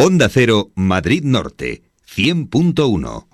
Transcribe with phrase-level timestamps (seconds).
[0.00, 1.82] Onda Cero, Madrid Norte,
[2.14, 3.26] 100.1.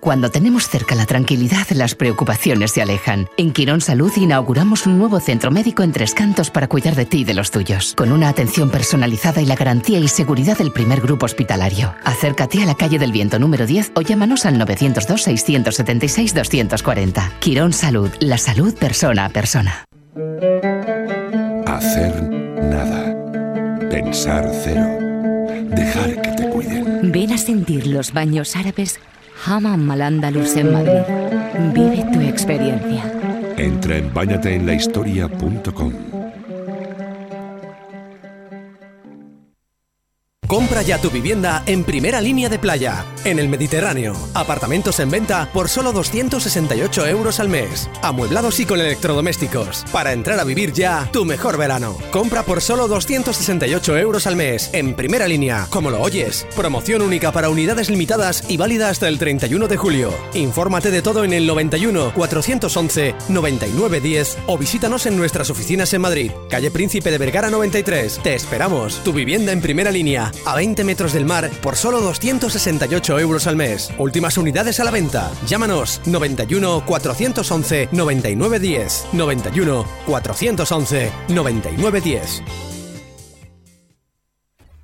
[0.00, 3.28] Cuando tenemos cerca la tranquilidad, las preocupaciones se alejan.
[3.36, 7.20] En Quirón Salud inauguramos un nuevo centro médico en Tres Cantos para cuidar de ti
[7.20, 11.00] y de los tuyos, con una atención personalizada y la garantía y seguridad del primer
[11.00, 11.94] grupo hospitalario.
[12.02, 17.38] Acércate a la calle del Viento número 10 o llámanos al 902-676-240.
[17.38, 19.87] Quirón Salud, la salud persona a persona.
[21.66, 23.14] Hacer nada.
[23.88, 24.84] Pensar cero.
[25.70, 27.12] Dejar que te cuiden.
[27.12, 28.98] Ven a sentir los baños árabes
[29.46, 31.02] Hammam Malandalus en Madrid.
[31.72, 33.04] Vive tu experiencia.
[33.56, 36.17] Entra en bañateenlahistoria.com.
[40.48, 44.16] Compra ya tu vivienda en primera línea de playa, en el Mediterráneo.
[44.32, 47.90] Apartamentos en venta por solo 268 euros al mes.
[48.00, 49.84] Amueblados y con electrodomésticos.
[49.92, 51.98] Para entrar a vivir ya tu mejor verano.
[52.10, 56.46] Compra por solo 268 euros al mes, en primera línea, como lo oyes.
[56.56, 60.14] Promoción única para unidades limitadas y válida hasta el 31 de julio.
[60.32, 66.30] Infórmate de todo en el 91 411 9910 o visítanos en nuestras oficinas en Madrid,
[66.48, 68.20] calle Príncipe de Vergara 93.
[68.22, 69.04] Te esperamos.
[69.04, 73.56] Tu vivienda en primera línea a 20 metros del mar por solo 268 euros al
[73.56, 73.92] mes.
[73.98, 75.30] Últimas unidades a la venta.
[75.46, 79.06] Llámanos 91 411 9910.
[79.12, 82.42] 91 411 9910.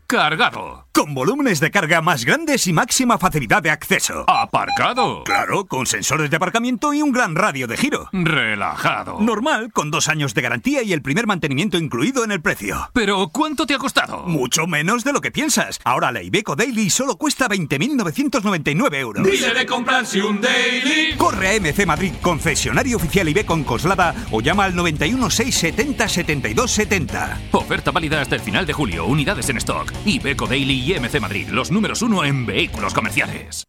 [0.07, 0.84] Cargado.
[0.95, 4.25] Con volúmenes de carga más grandes y máxima facilidad de acceso.
[4.29, 5.25] Aparcado.
[5.25, 8.09] Claro, con sensores de aparcamiento y un gran radio de giro.
[8.13, 9.19] Relajado.
[9.21, 12.91] Normal, con dos años de garantía y el primer mantenimiento incluido en el precio.
[12.93, 14.23] Pero, ¿cuánto te ha costado?
[14.27, 15.81] Mucho menos de lo que piensas.
[15.83, 19.27] Ahora la Ibeco Daily solo cuesta 20.999 euros.
[19.27, 21.17] Dile de comprarse un Daily.
[21.17, 26.71] Corre a MC Madrid, concesionario oficial Ibeco en Coslada o llama al 91 670 72
[26.71, 27.41] 70.
[27.51, 29.07] Oferta válida hasta el final de julio.
[29.07, 29.93] Unidades en stock.
[30.07, 33.65] Ibeco Daily y MC Madrid, los números uno en vehículos comerciales.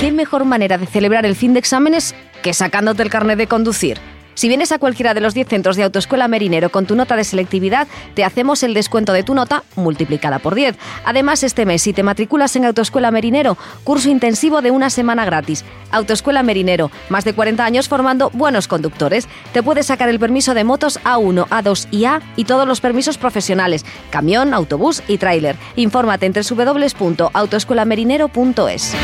[0.00, 3.98] ¿Qué mejor manera de celebrar el fin de exámenes que sacándote el carnet de conducir?
[4.34, 7.24] Si vienes a cualquiera de los 10 centros de Autoescuela Merinero con tu nota de
[7.24, 10.76] selectividad, te hacemos el descuento de tu nota multiplicada por 10.
[11.04, 15.64] Además, este mes, si te matriculas en Autoescuela Merinero, curso intensivo de una semana gratis.
[15.90, 19.28] Autoescuela Merinero, más de 40 años formando buenos conductores.
[19.52, 23.18] Te puedes sacar el permiso de motos A1, A2 y A y todos los permisos
[23.18, 25.56] profesionales, camión, autobús y tráiler.
[25.76, 28.94] Infórmate en www.autoescuelamerinero.es.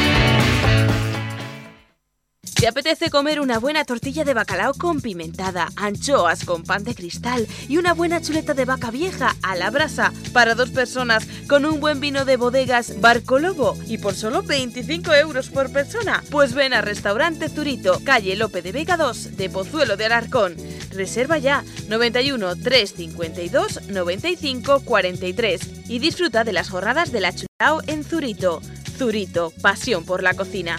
[2.61, 7.47] ¿Te apetece comer una buena tortilla de bacalao con pimentada, anchoas con pan de cristal
[7.69, 11.81] y una buena chuleta de vaca vieja a la brasa para dos personas con un
[11.81, 16.23] buen vino de bodegas Barco Lobo y por solo 25 euros por persona?
[16.31, 20.55] Pues ven a Restaurante Zurito, calle Lope de Vega 2 de Pozuelo de Alarcón.
[20.91, 28.05] Reserva ya 91 352 95 43 y disfruta de las jornadas de la chulao en
[28.05, 28.61] Zurito.
[28.99, 30.79] Zurito, pasión por la cocina.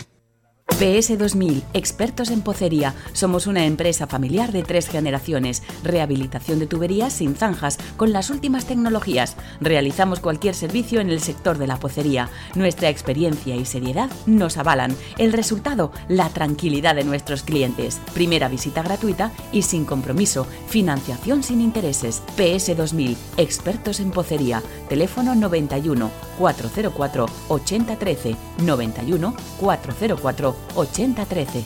[0.82, 2.96] PS 2000, expertos en pocería.
[3.14, 5.62] Somos una empresa familiar de tres generaciones.
[5.84, 9.38] Rehabilitación de tuberías sin zanjas, con las últimas tecnologías.
[9.60, 12.30] Realizamos cualquier servicio en el sector de la pocería.
[12.56, 14.96] Nuestra experiencia y seriedad nos avalan.
[15.20, 18.02] El resultado, la tranquilidad de nuestros clientes.
[18.16, 20.48] Primera visita gratuita y sin compromiso.
[20.68, 22.24] Financiación sin intereses.
[22.38, 24.64] PS 2000, expertos en pocería.
[24.90, 26.10] Teléfono 91
[26.40, 31.66] 404 8013 91 404 8013.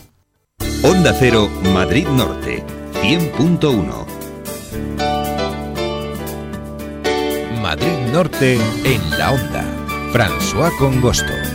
[0.84, 2.64] Onda Cero, Madrid Norte,
[3.02, 4.06] 100.1.
[7.62, 8.56] Madrid Norte
[8.86, 9.64] en la onda.
[10.14, 11.55] François Congosto.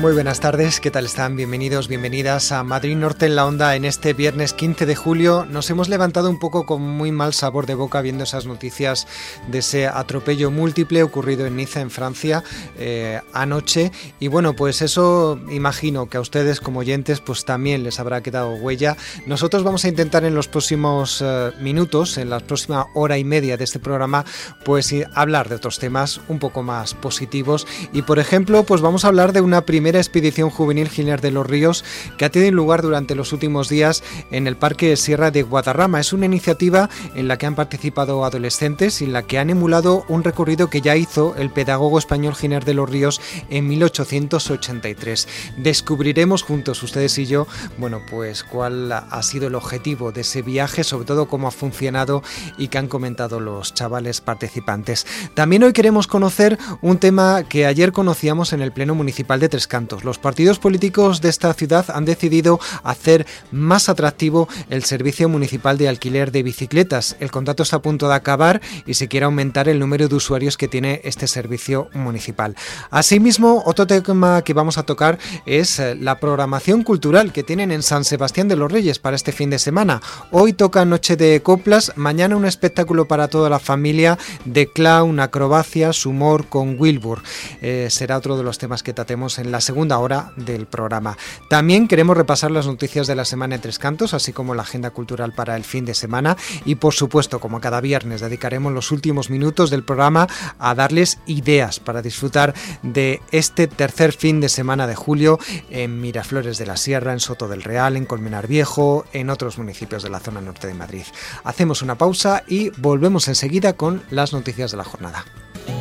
[0.00, 1.34] Muy buenas tardes, ¿qué tal están?
[1.34, 5.44] Bienvenidos, bienvenidas a Madrid Norte en la Onda en este viernes 15 de julio.
[5.44, 9.08] Nos hemos levantado un poco con muy mal sabor de boca viendo esas noticias
[9.48, 12.44] de ese atropello múltiple ocurrido en Niza, en Francia,
[12.78, 13.90] eh, anoche.
[14.20, 18.54] Y bueno, pues eso imagino que a ustedes como oyentes pues también les habrá quedado
[18.54, 18.96] huella.
[19.26, 23.56] Nosotros vamos a intentar en los próximos eh, minutos, en la próxima hora y media
[23.56, 24.24] de este programa,
[24.64, 27.66] pues hablar de otros temas un poco más positivos.
[27.92, 31.46] Y por ejemplo, pues vamos a hablar de una primera expedición juvenil Giner de los
[31.46, 31.84] Ríos
[32.16, 36.00] que ha tenido lugar durante los últimos días en el Parque Sierra de Guadarrama.
[36.00, 40.04] Es una iniciativa en la que han participado adolescentes y en la que han emulado
[40.08, 45.28] un recorrido que ya hizo el pedagogo español Giner de los Ríos en 1883.
[45.58, 47.46] Descubriremos juntos, ustedes y yo,
[47.78, 52.22] bueno, pues cuál ha sido el objetivo de ese viaje, sobre todo cómo ha funcionado
[52.56, 55.06] y qué han comentado los chavales participantes.
[55.34, 59.66] También hoy queremos conocer un tema que ayer conocíamos en el Pleno Municipal de Tres
[59.78, 60.02] Cantos.
[60.02, 65.88] Los partidos políticos de esta ciudad han decidido hacer más atractivo el servicio municipal de
[65.88, 67.14] alquiler de bicicletas.
[67.20, 70.56] El contrato está a punto de acabar y se quiere aumentar el número de usuarios
[70.56, 72.56] que tiene este servicio municipal.
[72.90, 75.16] Asimismo, otro tema que vamos a tocar
[75.46, 79.30] es eh, la programación cultural que tienen en San Sebastián de los Reyes para este
[79.30, 80.02] fin de semana.
[80.32, 86.04] Hoy toca Noche de Coplas, mañana un espectáculo para toda la familia de clown, acrobacias,
[86.04, 87.22] humor con Wilbur.
[87.62, 91.18] Eh, será otro de los temas que tratemos en la segunda hora del programa.
[91.50, 94.92] También queremos repasar las noticias de la semana en Tres Cantos, así como la agenda
[94.92, 99.28] cultural para el fin de semana y por supuesto, como cada viernes, dedicaremos los últimos
[99.28, 100.26] minutos del programa
[100.58, 105.38] a darles ideas para disfrutar de este tercer fin de semana de julio
[105.68, 110.02] en Miraflores de la Sierra, en Soto del Real, en Colmenar Viejo, en otros municipios
[110.02, 111.04] de la zona norte de Madrid.
[111.44, 115.26] Hacemos una pausa y volvemos enseguida con las noticias de la jornada.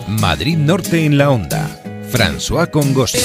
[0.10, 1.97] Madrid Norte en la onda.
[2.10, 3.18] François Congosto.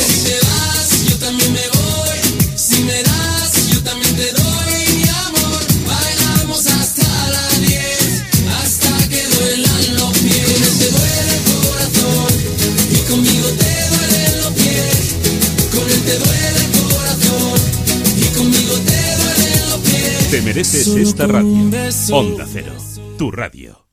[20.30, 21.70] Te mereces esta radio.
[22.10, 22.72] Onda Cero,
[23.18, 23.86] tu radio.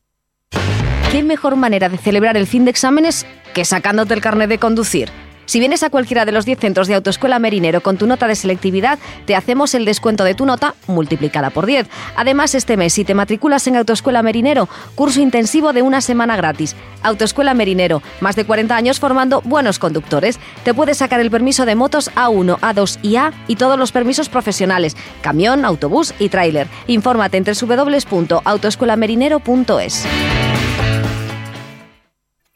[1.12, 3.26] ¿Qué mejor manera de celebrar el fin de exámenes
[3.60, 5.10] que sacándote el carnet de conducir?
[5.46, 8.36] Si vienes a cualquiera de los 10 centros de Autoescuela Merinero con tu nota de
[8.36, 11.90] selectividad, te hacemos el descuento de tu nota multiplicada por 10.
[12.16, 16.78] Además, este mes, si te matriculas en Autoescuela Merinero, curso intensivo de una semana gratis.
[17.04, 20.40] Autoescuela Merinero, más de 40 años formando buenos conductores.
[20.64, 24.30] Te puedes sacar el permiso de motos A1, A2 y A y todos los permisos
[24.30, 26.70] profesionales, camión, autobús y tráiler.
[26.88, 30.06] Infórmate en www.autoescuelamerinero.es.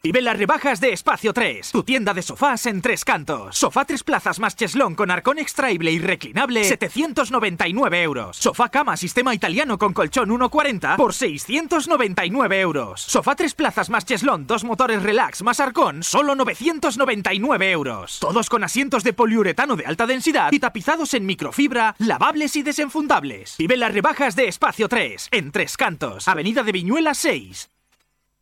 [0.04, 3.56] Vive las rebajas de Espacio 3, tu tienda de sofás en tres cantos.
[3.56, 8.36] Sofá tres plazas más cheslón con arcón extraíble y reclinable, 799 euros.
[8.36, 13.00] Sofá cama sistema italiano con colchón 1,40 por 699 euros.
[13.00, 18.18] Sofá tres plazas más cheslón, dos motores relax más arcón, solo 999 euros.
[18.20, 23.56] Todos con asientos de poliuretano de alta densidad y tapizados en microfibra, lavables y desenfundables.
[23.56, 27.70] Vive las rebajas de Espacio 3, en tres cantos, Avenida de Viñuela 6.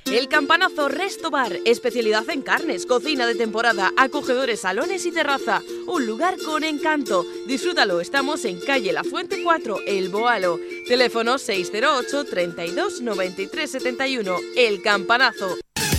[0.06, 5.62] El Campanazo Resto Bar, especialidad en carnes, cocina de temporada, acogedores salones y terraza.
[5.86, 7.24] Un lugar con encanto.
[7.46, 10.58] Disfrútalo, estamos en calle La Fuente 4, El Boalo.
[10.88, 14.36] Teléfono 608 32 93 71.
[14.56, 15.56] El Campanazo.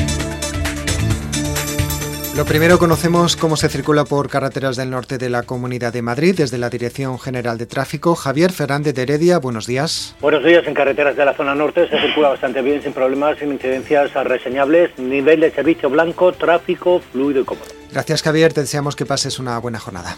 [2.40, 6.36] Lo primero conocemos cómo se circula por carreteras del norte de la Comunidad de Madrid
[6.38, 8.16] desde la Dirección General de Tráfico.
[8.16, 10.16] Javier Fernández de Heredia, buenos días.
[10.22, 10.66] Buenos días.
[10.66, 14.98] En carreteras de la zona norte se circula bastante bien, sin problemas, sin incidencias reseñables.
[14.98, 17.66] Nivel de servicio blanco, tráfico fluido y cómodo.
[17.92, 20.16] Gracias Javier, te deseamos que pases una buena jornada.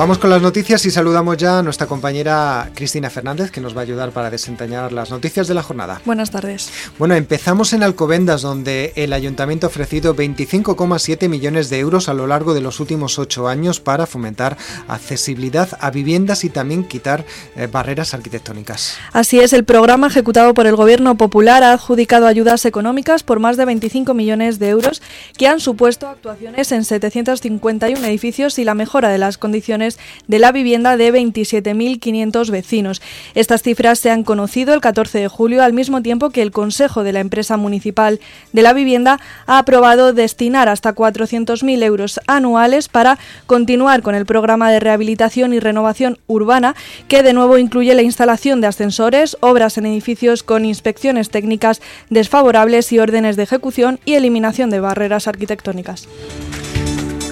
[0.00, 3.80] Vamos con las noticias y saludamos ya a nuestra compañera Cristina Fernández, que nos va
[3.80, 6.00] a ayudar para desentrañar las noticias de la jornada.
[6.06, 6.70] Buenas tardes.
[6.98, 12.26] Bueno, empezamos en Alcobendas, donde el ayuntamiento ha ofrecido 25,7 millones de euros a lo
[12.26, 14.56] largo de los últimos ocho años para fomentar
[14.88, 18.96] accesibilidad a viviendas y también quitar eh, barreras arquitectónicas.
[19.12, 23.58] Así es, el programa ejecutado por el Gobierno Popular ha adjudicado ayudas económicas por más
[23.58, 25.02] de 25 millones de euros
[25.36, 29.89] que han supuesto actuaciones en 751 edificios y la mejora de las condiciones
[30.28, 33.02] de la vivienda de 27.500 vecinos.
[33.34, 37.02] Estas cifras se han conocido el 14 de julio, al mismo tiempo que el Consejo
[37.02, 38.20] de la Empresa Municipal
[38.52, 44.70] de la Vivienda ha aprobado destinar hasta 400.000 euros anuales para continuar con el programa
[44.70, 46.74] de rehabilitación y renovación urbana,
[47.08, 52.92] que de nuevo incluye la instalación de ascensores, obras en edificios con inspecciones técnicas desfavorables
[52.92, 56.08] y órdenes de ejecución y eliminación de barreras arquitectónicas.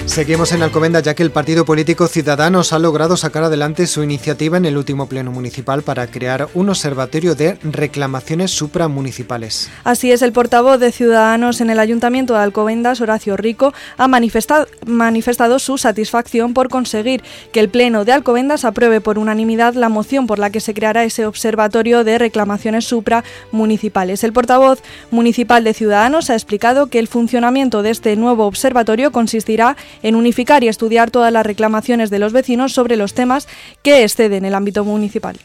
[0.08, 4.56] Seguimos en Alcomenda ya que el partido político Ciudadanos ha logrado sacar adelante su iniciativa
[4.56, 9.70] en el último pleno municipal para crear un observatorio de reclamaciones supramunicipales.
[9.84, 14.66] Así es, el portavoz de Ciudadanos en el Ayuntamiento de Alcobendas, Horacio Rico, ha manifestado,
[14.86, 17.22] manifestado su satisfacción por conseguir
[17.52, 21.04] que el pleno de Alcobendas apruebe por unanimidad la moción por la que se creará
[21.04, 24.24] ese observatorio de reclamaciones supramunicipales.
[24.24, 29.76] El portavoz municipal de Ciudadanos ha explicado que el funcionamiento de este nuevo observatorio consistirá
[29.97, 33.48] en unificar y estudiar todas las reclamaciones de los vecinos sobre los temas
[33.82, 35.36] que exceden el ámbito municipal.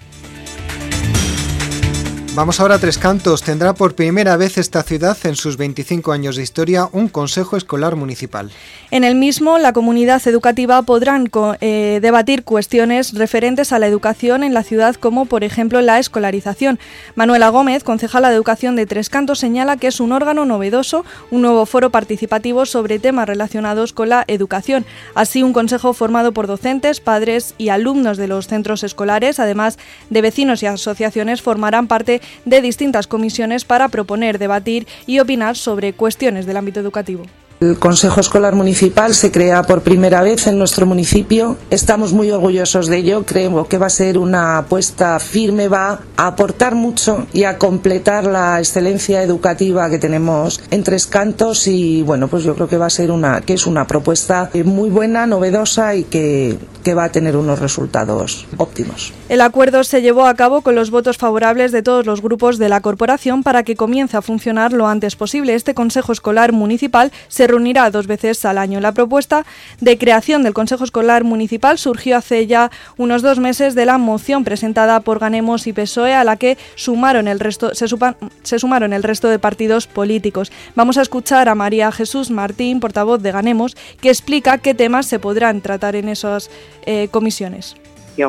[2.35, 3.43] Vamos ahora a Tres Cantos.
[3.43, 7.95] Tendrá por primera vez esta ciudad en sus 25 años de historia un consejo escolar
[7.95, 8.49] municipal.
[8.89, 11.29] En el mismo, la comunidad educativa podrán
[11.61, 16.79] eh, debatir cuestiones referentes a la educación en la ciudad, como por ejemplo la escolarización.
[17.13, 21.43] Manuela Gómez, concejala de Educación de Tres Cantos, señala que es un órgano novedoso, un
[21.43, 24.87] nuevo foro participativo sobre temas relacionados con la educación.
[25.13, 29.77] Así, un consejo formado por docentes, padres y alumnos de los centros escolares, además
[30.09, 35.93] de vecinos y asociaciones, formarán parte de distintas comisiones para proponer, debatir y opinar sobre
[35.93, 37.23] cuestiones del ámbito educativo.
[37.63, 41.55] El Consejo Escolar Municipal se crea por primera vez en nuestro municipio.
[41.69, 43.23] Estamos muy orgullosos de ello.
[43.25, 48.25] Creo que va a ser una apuesta firme, va a aportar mucho y a completar
[48.25, 52.87] la excelencia educativa que tenemos en Tres Cantos y bueno, pues yo creo que va
[52.87, 57.11] a ser una que es una propuesta muy buena, novedosa y que, que va a
[57.11, 59.13] tener unos resultados óptimos.
[59.29, 62.67] El acuerdo se llevó a cabo con los votos favorables de todos los grupos de
[62.67, 65.55] la corporación para que comience a funcionar lo antes posible.
[65.55, 68.79] Este Consejo Escolar Municipal se reunirá dos veces al año.
[68.79, 69.45] La propuesta
[69.79, 74.43] de creación del Consejo Escolar Municipal surgió hace ya unos dos meses de la moción
[74.43, 79.29] presentada por Ganemos y PSOE a la que sumaron el resto, se, sumaron el resto
[79.29, 80.51] de partidos políticos.
[80.75, 85.19] Vamos a escuchar a María Jesús Martín, portavoz de Ganemos, que explica qué temas se
[85.19, 86.49] podrán tratar en esas
[86.85, 87.75] eh, comisiones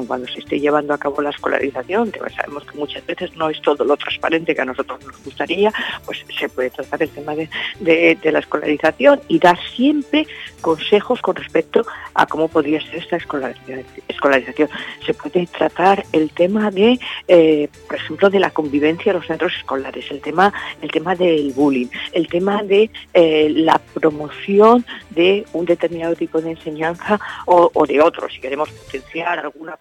[0.07, 3.61] cuando se esté llevando a cabo la escolarización, que sabemos que muchas veces no es
[3.61, 5.73] todo lo transparente que a nosotros nos gustaría,
[6.05, 10.27] pues se puede tratar el tema de, la escolarización y dar siempre
[10.61, 14.69] consejos con respecto a cómo podría ser esta escolarización.
[15.05, 16.99] Se puede tratar el tema de,
[17.29, 21.53] eh, por ejemplo, de la convivencia en los centros escolares, el tema, el tema del
[21.53, 28.01] bullying, el tema de eh, la promoción de un determinado tipo de enseñanza o de
[28.01, 29.74] otro, si queremos potenciar alguna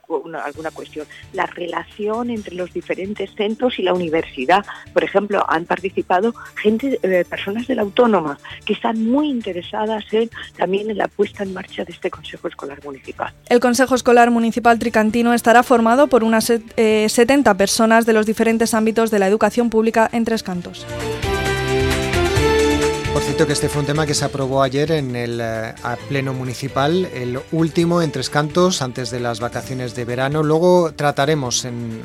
[0.43, 1.05] alguna cuestión.
[1.33, 4.65] La relación entre los diferentes centros y la universidad.
[4.93, 10.29] Por ejemplo, han participado gente, eh, personas de la autónoma que están muy interesadas en,
[10.57, 13.33] también en la puesta en marcha de este Consejo Escolar Municipal.
[13.49, 18.73] El Consejo Escolar Municipal Tricantino estará formado por unas 70 eh, personas de los diferentes
[18.73, 20.85] ámbitos de la educación pública en Tres Cantos.
[23.13, 25.75] Por cierto que este fue un tema que se aprobó ayer en el eh,
[26.09, 30.41] pleno municipal, el último en Tres Cantos antes de las vacaciones de verano.
[30.41, 32.01] Luego trataremos en,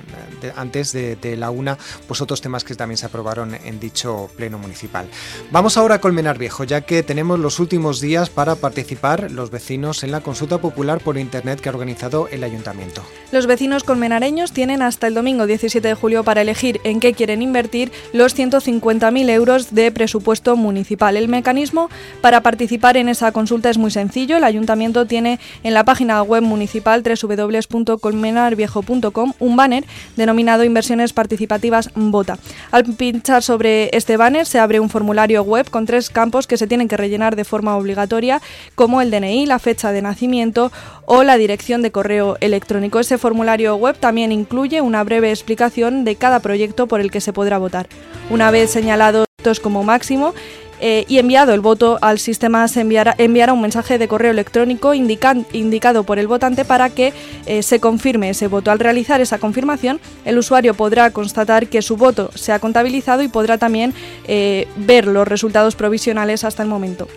[0.54, 5.08] antes de, la una pues otros temas que también se aprobaron en dicho pleno municipal.
[5.50, 10.04] Vamos ahora a Colmenar Viejo, ya que tenemos los últimos días para participar los vecinos
[10.04, 13.02] en la consulta popular por internet que ha organizado el ayuntamiento.
[13.32, 17.40] Los vecinos colmenareños tienen hasta el domingo 17 de julio para elegir en qué quieren
[17.40, 21.88] invertir los 150.000 euros de presupuesto municipal el mecanismo
[22.20, 24.36] para participar en esa consulta es muy sencillo.
[24.36, 29.84] El ayuntamiento tiene en la página web municipal www.colmenarviejo.com un banner
[30.16, 32.38] denominado Inversiones Participativas Vota.
[32.72, 36.66] Al pinchar sobre este banner se abre un formulario web con tres campos que se
[36.66, 38.42] tienen que rellenar de forma obligatoria,
[38.74, 40.72] como el DNI, la fecha de nacimiento
[41.06, 42.98] o la dirección de correo electrónico.
[42.98, 47.32] Ese formulario web también incluye una breve explicación de cada proyecto por el que se
[47.32, 47.88] podrá votar.
[48.30, 49.28] Una vez señalados
[49.62, 50.34] como máximo,
[50.80, 54.94] eh, y enviado el voto al sistema se enviará, enviará un mensaje de correo electrónico
[54.94, 57.12] indicado por el votante para que
[57.46, 58.70] eh, se confirme ese voto.
[58.70, 63.28] Al realizar esa confirmación, el usuario podrá constatar que su voto se ha contabilizado y
[63.28, 63.94] podrá también
[64.26, 67.08] eh, ver los resultados provisionales hasta el momento.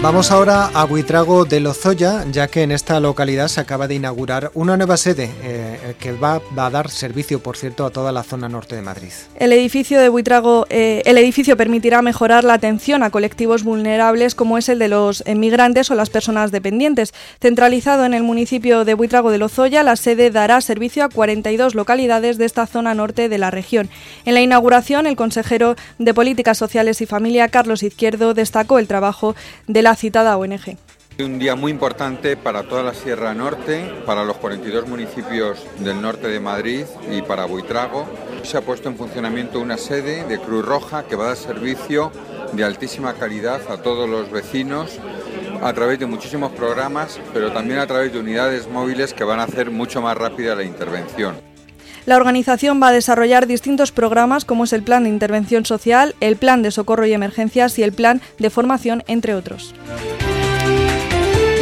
[0.00, 4.52] Vamos ahora a Buitrago de Lozoya, ya que en esta localidad se acaba de inaugurar
[4.54, 8.48] una nueva sede eh, que va, a dar servicio, por cierto, a toda la zona
[8.48, 9.10] norte de Madrid.
[9.34, 14.56] El edificio de Buitrago, eh, el edificio permitirá mejorar la atención a colectivos vulnerables como
[14.56, 17.12] es el de los inmigrantes o las personas dependientes.
[17.40, 22.38] Centralizado en el municipio de Buitrago de Lozoya, la sede dará servicio a 42 localidades
[22.38, 23.90] de esta zona norte de la región.
[24.24, 29.34] En la inauguración, el consejero de Políticas Sociales y Familia, Carlos Izquierdo, destacó el trabajo
[29.66, 30.76] de la la citada ONG.
[31.18, 36.28] Un día muy importante para toda la Sierra Norte, para los 42 municipios del norte
[36.28, 38.06] de Madrid y para Buitrago.
[38.42, 42.12] Se ha puesto en funcionamiento una sede de Cruz Roja que va a dar servicio
[42.52, 44.98] de altísima calidad a todos los vecinos
[45.62, 49.44] a través de muchísimos programas, pero también a través de unidades móviles que van a
[49.44, 51.34] hacer mucho más rápida la intervención.
[52.08, 56.36] La organización va a desarrollar distintos programas como es el Plan de Intervención Social, el
[56.36, 59.74] Plan de Socorro y Emergencias y el Plan de Formación, entre otros.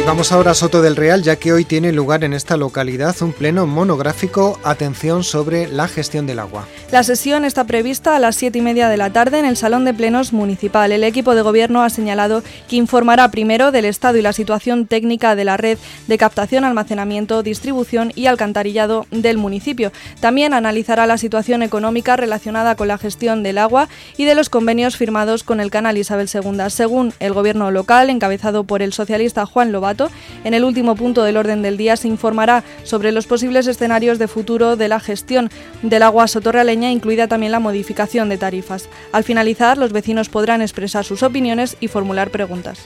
[0.07, 3.33] Vamos ahora a Soto del Real, ya que hoy tiene lugar en esta localidad un
[3.33, 6.65] pleno monográfico Atención sobre la gestión del agua.
[6.93, 9.83] La sesión está prevista a las siete y media de la tarde en el Salón
[9.83, 10.93] de Plenos Municipal.
[10.93, 15.35] El equipo de gobierno ha señalado que informará primero del estado y la situación técnica
[15.35, 19.91] de la red de captación, almacenamiento, distribución y alcantarillado del municipio.
[20.21, 24.95] También analizará la situación económica relacionada con la gestión del agua y de los convenios
[24.95, 26.69] firmados con el canal Isabel II.
[26.69, 29.96] Según el gobierno local, encabezado por el socialista Juan Lobato,
[30.43, 34.27] en el último punto del orden del día se informará sobre los posibles escenarios de
[34.27, 35.49] futuro de la gestión
[35.81, 38.89] del agua sotorrealeña, incluida también la modificación de tarifas.
[39.11, 42.79] Al finalizar, los vecinos podrán expresar sus opiniones y formular preguntas.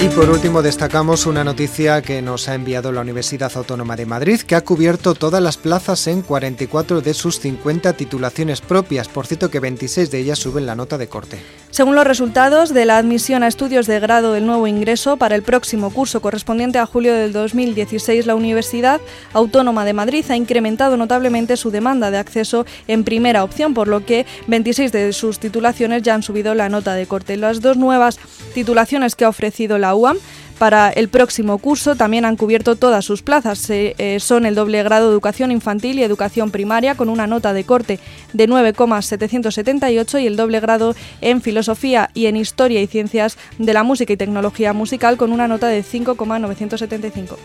[0.00, 4.40] Y por último destacamos una noticia que nos ha enviado la Universidad Autónoma de Madrid,
[4.42, 9.08] que ha cubierto todas las plazas en 44 de sus 50 titulaciones propias.
[9.08, 11.40] Por cierto que 26 de ellas suben la nota de corte.
[11.70, 15.42] Según los resultados de la admisión a estudios de grado del nuevo ingreso para el
[15.42, 19.00] próximo curso correspondiente a julio del 2016, la Universidad
[19.32, 24.06] Autónoma de Madrid ha incrementado notablemente su demanda de acceso en primera opción, por lo
[24.06, 27.36] que 26 de sus titulaciones ya han subido la nota de corte.
[27.36, 28.18] Las dos nuevas
[28.54, 30.18] titulaciones que ha ofrecido la UAM
[30.58, 33.64] para el próximo curso también han cubierto todas sus plazas.
[33.70, 38.00] Eh, son el doble grado Educación Infantil y Educación Primaria con una nota de corte
[38.32, 43.84] de 9,778 y el doble grado en Filosofía y en Historia y Ciencias de la
[43.84, 47.38] Música y Tecnología Musical con una nota de 5,975.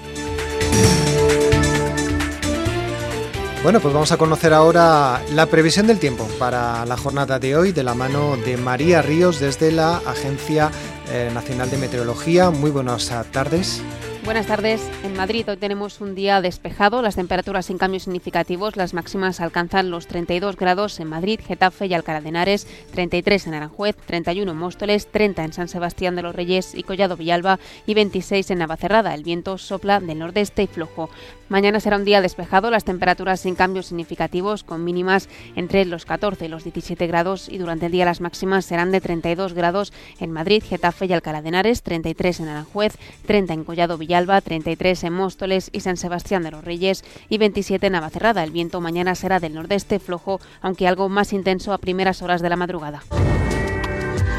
[3.63, 7.71] Bueno, pues vamos a conocer ahora la previsión del tiempo para la jornada de hoy
[7.71, 10.69] de la mano de María Ríos desde la Agencia
[11.11, 12.49] eh, Nacional de Meteorología.
[12.49, 13.81] Muy buenas tardes.
[14.25, 14.89] Buenas tardes.
[15.03, 19.91] En Madrid hoy tenemos un día despejado, las temperaturas sin cambios significativos, las máximas alcanzan
[19.91, 24.57] los 32 grados en Madrid, Getafe y Alcalá de Henares, 33 en Aranjuez, 31 en
[24.57, 29.13] Móstoles, 30 en San Sebastián de los Reyes y Collado Villalba y 26 en Navacerrada.
[29.13, 31.09] El viento sopla del nordeste y flojo.
[31.53, 36.45] Mañana será un día despejado, las temperaturas sin cambios significativos, con mínimas entre los 14
[36.45, 40.31] y los 17 grados y durante el día las máximas serán de 32 grados en
[40.31, 45.03] Madrid, Getafe y Alcalá de Henares, 33 en Aranjuez, 30 en Collado Villalba Alba, 33
[45.03, 48.43] en Móstoles y San Sebastián de los Reyes y 27 en Navacerrada.
[48.43, 52.49] El viento mañana será del nordeste flojo, aunque algo más intenso a primeras horas de
[52.49, 53.03] la madrugada.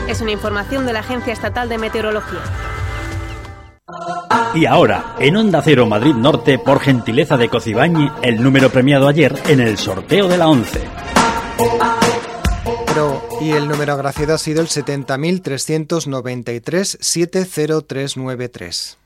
[0.09, 2.43] Es una información de la Agencia Estatal de Meteorología.
[4.55, 9.35] Y ahora, en Onda Cero Madrid Norte, por gentileza de Cocibañi, el número premiado ayer
[9.49, 10.81] en el sorteo de la 11.
[13.41, 18.99] y el número agraciado ha sido el 70.393 70393.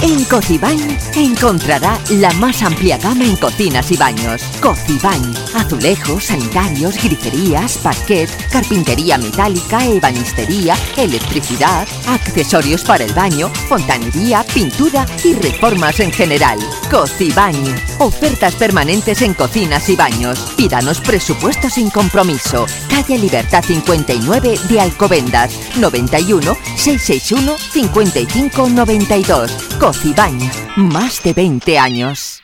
[0.00, 0.78] En Cocibañ
[1.16, 4.42] encontrará la más amplia gama en cocinas y baños.
[4.62, 15.04] Cocibañ, azulejos, sanitarios, griferías, parquet, carpintería metálica, ebanistería, electricidad, accesorios para el baño, fontanería, pintura
[15.24, 16.60] y reformas en general.
[16.92, 17.56] Cocibañ,
[17.98, 20.38] ofertas permanentes en cocinas y baños.
[20.56, 22.66] Pídanos presupuesto sin compromiso.
[22.88, 29.47] Calle Libertad 59 de Alcobendas, 91 661 5592.
[29.78, 30.38] Cocibañ,
[30.76, 32.42] más de 20 años.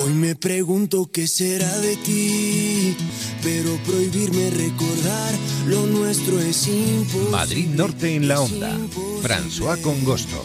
[0.00, 2.96] Hoy me pregunto qué será de ti,
[3.42, 5.34] pero prohibirme recordar
[5.66, 7.30] lo nuestro es imposible.
[7.30, 8.70] Madrid Norte en la onda.
[9.22, 10.44] François Congosto.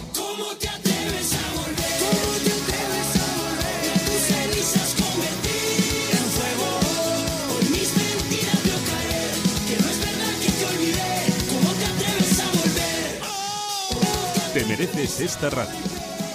[14.55, 15.73] Es esta radio.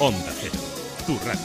[0.01, 0.55] Onda Cero,
[1.07, 1.41] tu radio.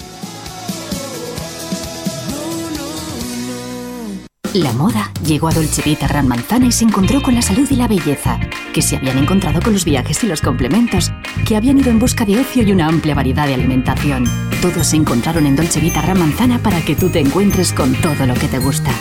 [4.53, 7.75] La moda llegó a Dolce Vita Gran Manzana y se encontró con la salud y
[7.75, 8.39] la belleza,
[8.73, 11.11] que se habían encontrado con los viajes y los complementos,
[11.47, 14.25] que habían ido en busca de ocio y una amplia variedad de alimentación.
[14.61, 18.25] Todos se encontraron en Dolce Vita Gran Manzana para que tú te encuentres con todo
[18.25, 18.91] lo que te gusta.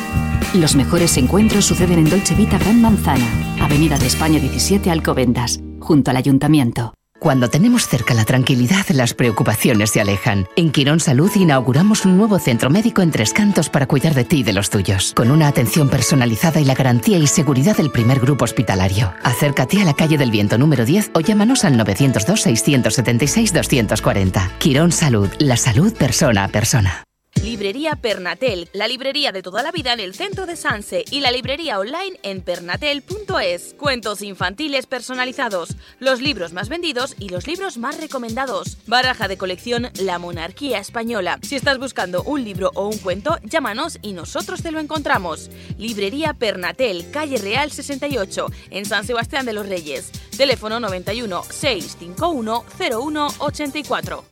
[0.52, 3.26] Los mejores encuentros suceden en Dolce Vita Gran Manzana,
[3.61, 6.92] Avenida de España 17 Alcobendas, junto al Ayuntamiento.
[7.22, 10.48] Cuando tenemos cerca la tranquilidad, las preocupaciones se alejan.
[10.56, 14.40] En Quirón Salud inauguramos un nuevo centro médico en Tres Cantos para cuidar de ti
[14.40, 18.18] y de los tuyos, con una atención personalizada y la garantía y seguridad del primer
[18.18, 19.14] grupo hospitalario.
[19.22, 24.58] Acércate a la calle del Viento número 10 o llámanos al 902-676-240.
[24.58, 27.04] Quirón Salud, la salud persona a persona.
[27.42, 31.33] Librería Pernatel, la librería de toda la vida en el centro de Sanse y la
[31.33, 33.74] librería online en pernatel.es.
[33.76, 38.78] Cuentos infantiles personalizados, los libros más vendidos y los libros más recomendados.
[38.87, 41.40] Baraja de colección La Monarquía Española.
[41.42, 45.50] Si estás buscando un libro o un cuento, llámanos y nosotros te lo encontramos.
[45.78, 50.12] Librería Pernatel, calle Real 68, en San Sebastián de los Reyes.
[50.37, 54.31] Teléfono 91 651 0184.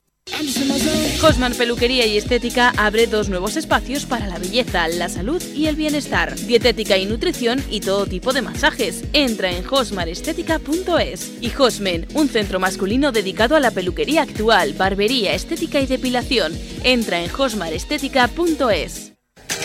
[1.21, 5.77] Cosman Peluquería y Estética abre dos nuevos espacios para la belleza, la salud y el
[5.77, 6.35] bienestar.
[6.35, 9.05] Dietética y nutrición y todo tipo de masajes.
[9.13, 11.33] Entra en hosmarestética.es.
[11.43, 16.57] Y Hosmen, un centro masculino dedicado a la peluquería actual, barbería, estética y depilación.
[16.85, 19.20] Entra en hosmarestética.es.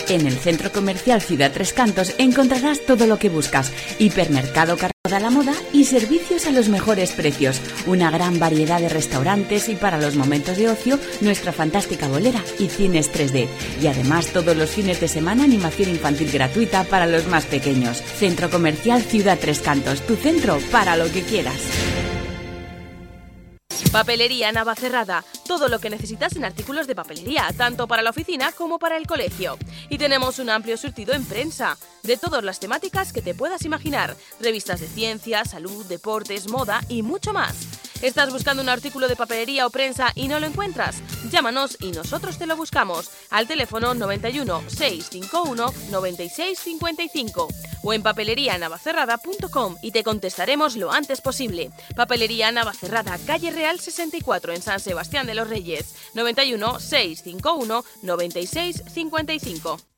[0.08, 3.72] En el centro comercial Ciudad Tres Cantos encontrarás todo lo que buscas.
[3.98, 7.60] Hipermercado Carrefour a la moda y servicios a los mejores precios.
[7.86, 12.68] Una gran variedad de restaurantes y para los momentos de ocio, nuestra fantástica bolera y
[12.68, 13.48] cines 3D.
[13.82, 17.98] Y además todos los fines de semana animación infantil gratuita para los más pequeños.
[17.98, 22.15] Centro comercial Ciudad Tres Cantos, tu centro para lo que quieras.
[23.84, 25.24] Papelería Navacerrada.
[25.46, 29.06] Todo lo que necesitas en artículos de papelería, tanto para la oficina como para el
[29.06, 29.58] colegio.
[29.88, 34.16] Y tenemos un amplio surtido en prensa, de todas las temáticas que te puedas imaginar.
[34.40, 37.56] Revistas de ciencia, salud, deportes, moda y mucho más.
[38.02, 40.96] ¿Estás buscando un artículo de papelería o prensa y no lo encuentras?
[41.30, 47.48] Llámanos y nosotros te lo buscamos al teléfono 91 651 96 55
[47.82, 51.70] o en papelerianavacerrada.com y te contestaremos lo antes posible.
[51.94, 59.95] Papelería Navacerrada, calle Real 64 en San Sebastián de los Reyes, 91 651 96 55.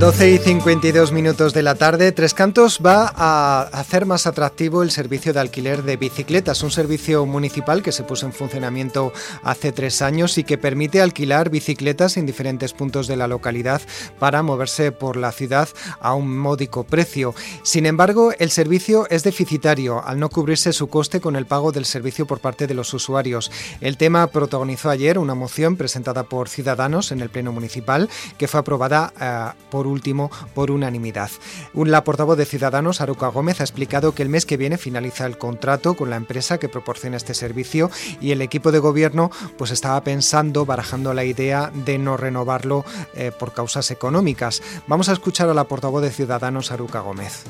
[0.00, 4.90] 12 y 52 minutos de la tarde, Tres Cantos va a hacer más atractivo el
[4.90, 10.00] servicio de alquiler de bicicletas, un servicio municipal que se puso en funcionamiento hace tres
[10.00, 13.82] años y que permite alquilar bicicletas en diferentes puntos de la localidad
[14.18, 15.68] para moverse por la ciudad
[16.00, 17.34] a un módico precio.
[17.62, 21.84] Sin embargo, el servicio es deficitario al no cubrirse su coste con el pago del
[21.84, 23.52] servicio por parte de los usuarios.
[23.82, 28.08] El tema protagonizó ayer una moción presentada por Ciudadanos en el Pleno Municipal
[28.38, 31.30] que fue aprobada eh, por último por unanimidad.
[31.74, 35.38] La portavoz de Ciudadanos, Aruca Gómez, ha explicado que el mes que viene finaliza el
[35.38, 40.02] contrato con la empresa que proporciona este servicio y el equipo de gobierno pues estaba
[40.02, 44.62] pensando, barajando la idea de no renovarlo eh, por causas económicas.
[44.86, 47.44] Vamos a escuchar a la portavoz de Ciudadanos, Aruca Gómez.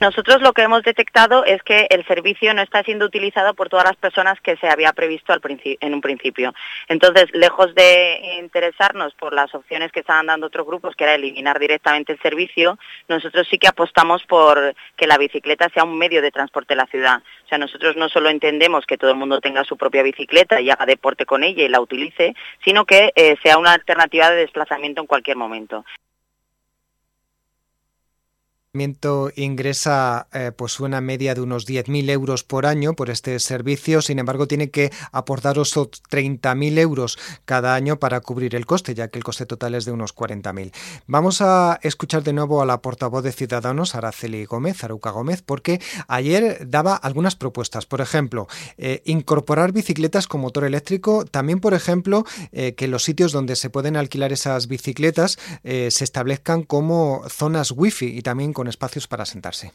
[0.00, 3.84] Nosotros lo que hemos detectado es que el servicio no está siendo utilizado por todas
[3.84, 6.54] las personas que se había previsto en un principio.
[6.88, 11.58] Entonces, lejos de interesarnos por las opciones que estaban dando otros grupos, que era eliminar
[11.58, 16.30] directamente el servicio, nosotros sí que apostamos por que la bicicleta sea un medio de
[16.30, 17.22] transporte de la ciudad.
[17.44, 20.70] O sea, nosotros no solo entendemos que todo el mundo tenga su propia bicicleta y
[20.70, 22.34] haga deporte con ella y la utilice,
[22.64, 25.84] sino que eh, sea una alternativa de desplazamiento en cualquier momento
[28.72, 34.20] ingresa eh, pues una media de unos 10.000 euros por año por este servicio, sin
[34.20, 39.18] embargo tiene que aportar otros 30.000 euros cada año para cubrir el coste, ya que
[39.18, 40.72] el coste total es de unos 40.000.
[41.08, 45.80] Vamos a escuchar de nuevo a la portavoz de Ciudadanos, Araceli Gómez, Aruca Gómez, porque
[46.06, 48.46] ayer daba algunas propuestas, por ejemplo,
[48.78, 53.68] eh, incorporar bicicletas con motor eléctrico, también por ejemplo eh, que los sitios donde se
[53.68, 59.72] pueden alquilar esas bicicletas se establezcan como zonas wifi y también con espacios para sentarse.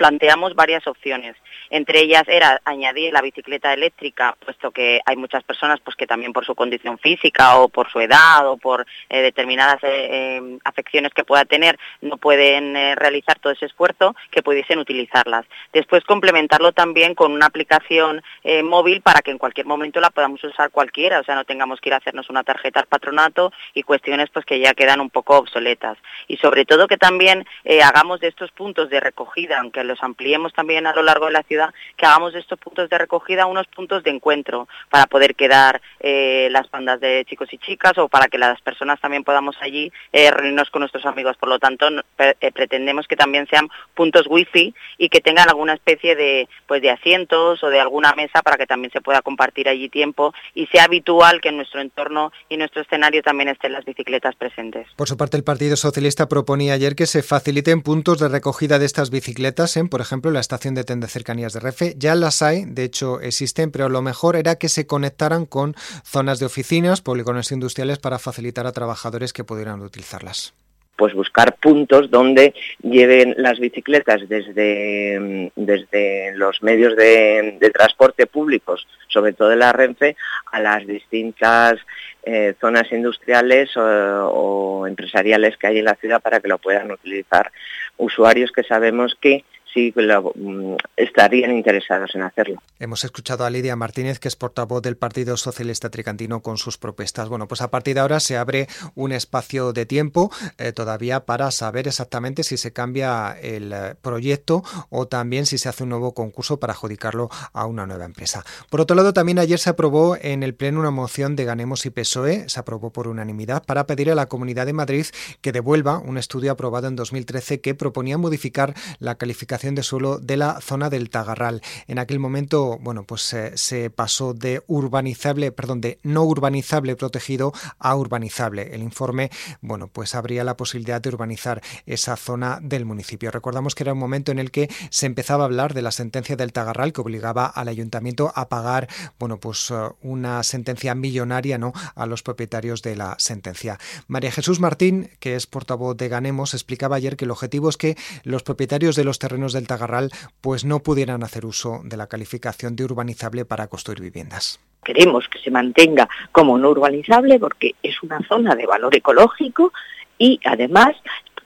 [0.00, 1.36] Planteamos varias opciones.
[1.68, 6.32] Entre ellas era añadir la bicicleta eléctrica, puesto que hay muchas personas pues, que también
[6.32, 11.22] por su condición física o por su edad o por eh, determinadas eh, afecciones que
[11.22, 15.44] pueda tener no pueden realizar todo ese esfuerzo, que pudiesen utilizarlas.
[15.70, 18.22] Después complementarlo también con una aplicación
[18.64, 21.90] móvil para que en cualquier momento la podamos usar cualquiera, o sea, no tengamos que
[21.90, 25.36] ir a hacernos una tarjeta al patronato y cuestiones pues que ya quedan un poco
[25.36, 25.98] obsoletas.
[26.26, 27.46] Y sobre todo que también
[27.84, 31.42] hagamos de estos puntos de recogida, aunque los ampliemos también a lo largo de la
[31.42, 35.80] ciudad, que hagamos de estos puntos de recogida unos puntos de encuentro para poder quedar
[36.00, 39.92] eh, las bandas de chicos y chicas o para que las personas también podamos allí
[40.12, 41.36] eh, reunirnos con nuestros amigos.
[41.36, 46.14] Por lo tanto, eh, pretendemos que también sean puntos wifi y que tengan alguna especie
[46.14, 49.88] de, pues, de asientos o de alguna mesa para que también se pueda compartir allí
[49.88, 54.36] tiempo y sea habitual que en nuestro entorno y nuestro escenario también estén las bicicletas
[54.36, 54.86] presentes.
[54.96, 58.86] Por su parte, el Partido Socialista proponía ayer que se faciliten puntos de recogida de
[58.86, 61.94] estas bicicletas por ejemplo, la estación de tren de cercanías de Refe.
[61.96, 66.38] Ya las hay, de hecho existen, pero lo mejor era que se conectaran con zonas
[66.38, 70.54] de oficinas, polígonos industriales para facilitar a trabajadores que pudieran utilizarlas
[71.00, 79.32] pues buscar puntos donde lleven las bicicletas desde, desde los medios de, transporte públicos, sobre
[79.32, 80.14] todo de la Renfe,
[80.52, 81.78] a las distintas
[82.22, 87.50] eh, zonas industriales o empresariales que hay en la ciudad para que lo puedan utilizar
[87.96, 92.62] usuarios que sabemos que sí mm, estarían interesados en hacerlo.
[92.78, 97.28] Hemos escuchado a Lidia Martínez, que es portavoz del Partido Socialista Tricantino, con sus propuestas.
[97.28, 101.50] Bueno, pues a partir de ahora se abre un espacio de tiempo eh, todavía para
[101.50, 106.14] saber exactamente si se cambia el eh, proyecto o también si se hace un nuevo
[106.14, 108.44] concurso para adjudicarlo a una nueva empresa.
[108.70, 111.90] Por otro lado, también ayer se aprobó en el Pleno una moción de Ganemos y
[111.90, 115.06] PSOE, se aprobó por unanimidad, para pedir a la Comunidad de Madrid
[115.40, 120.38] que devuelva un estudio aprobado en 2013 que proponía modificar la calificación de suelo de
[120.38, 121.60] la zona del Tagarral.
[121.86, 127.52] En aquel momento, bueno, pues eh, se pasó de urbanizable, perdón, de no urbanizable protegido
[127.78, 128.74] a urbanizable.
[128.74, 133.30] El informe, bueno, pues habría la posibilidad de urbanizar esa zona del municipio.
[133.30, 136.36] Recordamos que era un momento en el que se empezaba a hablar de la sentencia
[136.36, 141.74] del Tagarral que obligaba al ayuntamiento a pagar, bueno, pues eh, una sentencia millonaria, ¿no?,
[141.94, 143.78] a los propietarios de la sentencia.
[144.08, 147.98] María Jesús Martín, que es portavoz de Ganemos, explicaba ayer que el objetivo es que
[148.24, 150.10] los propietarios de los terrenos del Tagarral
[150.40, 154.60] pues no pudieran hacer uso de la calificación de urbanizable para construir viviendas.
[154.84, 159.72] Queremos que se mantenga como no urbanizable porque es una zona de valor ecológico
[160.18, 160.96] y además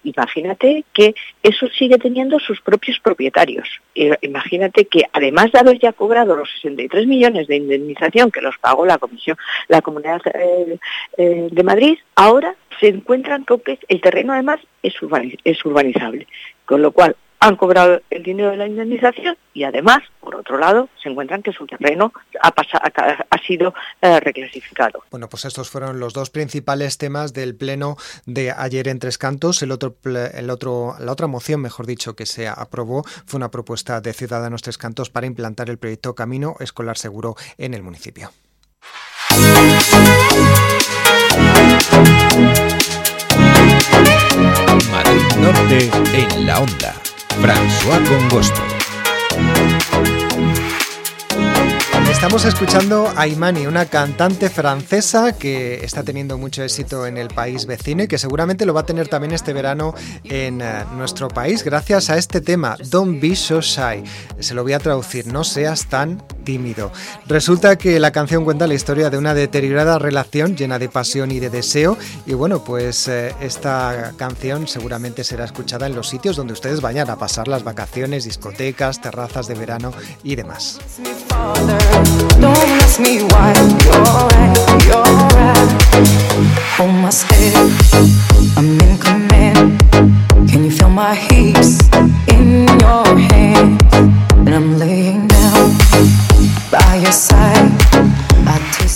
[0.04, 3.68] imagínate que eso sigue teniendo sus propios propietarios.
[4.20, 8.86] Imagínate que además de haber ya cobrado los 63 millones de indemnización que los pagó
[8.86, 9.36] la Comisión,
[9.68, 10.78] la Comunidad eh,
[11.16, 14.94] eh, de Madrid, ahora se encuentran con que el terreno además es
[15.64, 16.26] urbanizable.
[16.66, 20.88] Con lo cual, han cobrado el dinero de la indemnización y además, por otro lado,
[21.02, 22.11] se encuentran que su terreno
[22.42, 25.04] ha, ha sido eh, reclasificado.
[25.11, 29.62] Bueno, pues estos fueron los dos principales temas del pleno de ayer en Tres Cantos.
[29.62, 34.00] El otro, el otro, la otra moción, mejor dicho, que se aprobó fue una propuesta
[34.00, 38.30] de Ciudadanos Tres Cantos para implantar el proyecto Camino Escolar Seguro en el municipio.
[44.90, 47.03] Madrid Norte en la onda.
[47.40, 48.62] François Congosto.
[52.24, 57.66] Estamos escuchando a Imani, una cantante francesa que está teniendo mucho éxito en el país
[57.66, 61.62] vecino y que seguramente lo va a tener también este verano en eh, nuestro país
[61.62, 64.04] gracias a este tema, Don't Be So Shy.
[64.38, 66.92] Se lo voy a traducir, no seas tan tímido.
[67.26, 71.40] Resulta que la canción cuenta la historia de una deteriorada relación llena de pasión y
[71.40, 76.54] de deseo y bueno, pues eh, esta canción seguramente será escuchada en los sitios donde
[76.54, 80.80] ustedes vayan a pasar las vacaciones, discotecas, terrazas de verano y demás.
[82.40, 83.53] Don't ask me why.
[83.85, 84.55] You're right,
[84.87, 85.70] you're right.
[86.77, 87.55] Hold my step.
[88.57, 89.79] I'm in command.
[90.50, 91.57] Can you feel my heat
[92.29, 93.83] in your hands?
[94.46, 95.77] And I'm laying down
[96.70, 97.72] by your side.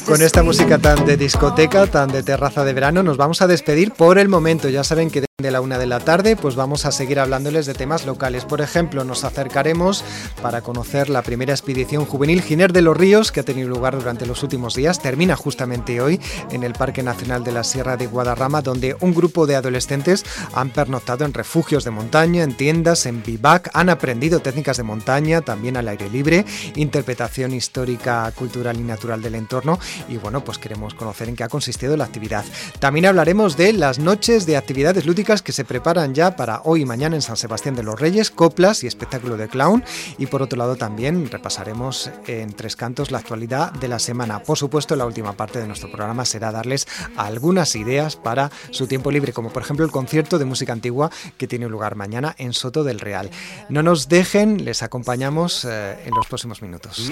[0.06, 3.92] Con esta música tan de discoteca, tan de terraza de verano, nos vamos a despedir
[3.92, 4.68] por el momento.
[4.68, 7.72] Ya saben que de la una de la tarde, pues vamos a seguir hablándoles de
[7.72, 8.44] temas locales.
[8.44, 10.04] Por ejemplo, nos acercaremos
[10.42, 14.26] para conocer la primera expedición juvenil Giner de los Ríos que ha tenido lugar durante
[14.26, 15.00] los últimos días.
[15.00, 16.20] Termina justamente hoy
[16.50, 20.24] en el Parque Nacional de la Sierra de Guadarrama, donde un grupo de adolescentes
[20.54, 25.42] han pernoctado en refugios de montaña, en tiendas, en bivac, han aprendido técnicas de montaña,
[25.42, 29.78] también al aire libre, interpretación histórica, cultural y natural del entorno.
[30.08, 32.44] Y bueno, pues queremos conocer en qué ha consistido la actividad.
[32.80, 36.82] También hablaremos de las noches de actividades lúdicas músicas que se preparan ya para hoy
[36.82, 39.84] y mañana en San Sebastián de los Reyes, coplas y espectáculo de clown.
[40.16, 44.38] Y por otro lado también repasaremos en tres cantos la actualidad de la semana.
[44.38, 49.10] Por supuesto, la última parte de nuestro programa será darles algunas ideas para su tiempo
[49.10, 52.82] libre, como por ejemplo el concierto de música antigua que tiene lugar mañana en Soto
[52.82, 53.28] del Real.
[53.68, 57.10] No nos dejen, les acompañamos eh, en los próximos minutos.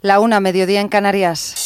[0.00, 1.65] La una, mediodía en Canarias.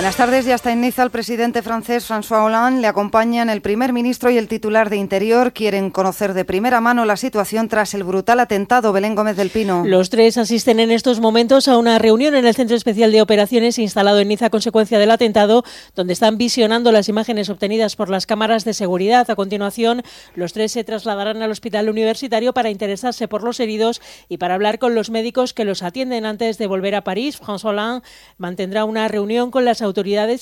[0.00, 2.80] Buenas tardes, ya está en Niza el presidente francés François Hollande.
[2.80, 5.52] Le acompañan el primer ministro y el titular de Interior.
[5.52, 8.94] Quieren conocer de primera mano la situación tras el brutal atentado.
[8.94, 9.84] Belén Gómez del Pino.
[9.84, 13.78] Los tres asisten en estos momentos a una reunión en el Centro Especial de Operaciones
[13.78, 18.24] instalado en Niza a consecuencia del atentado, donde están visionando las imágenes obtenidas por las
[18.24, 19.30] cámaras de seguridad.
[19.30, 20.02] A continuación,
[20.34, 24.78] los tres se trasladarán al hospital universitario para interesarse por los heridos y para hablar
[24.78, 27.38] con los médicos que los atienden antes de volver a París.
[27.38, 28.06] François Hollande
[28.38, 29.89] mantendrá una reunión con las autoridades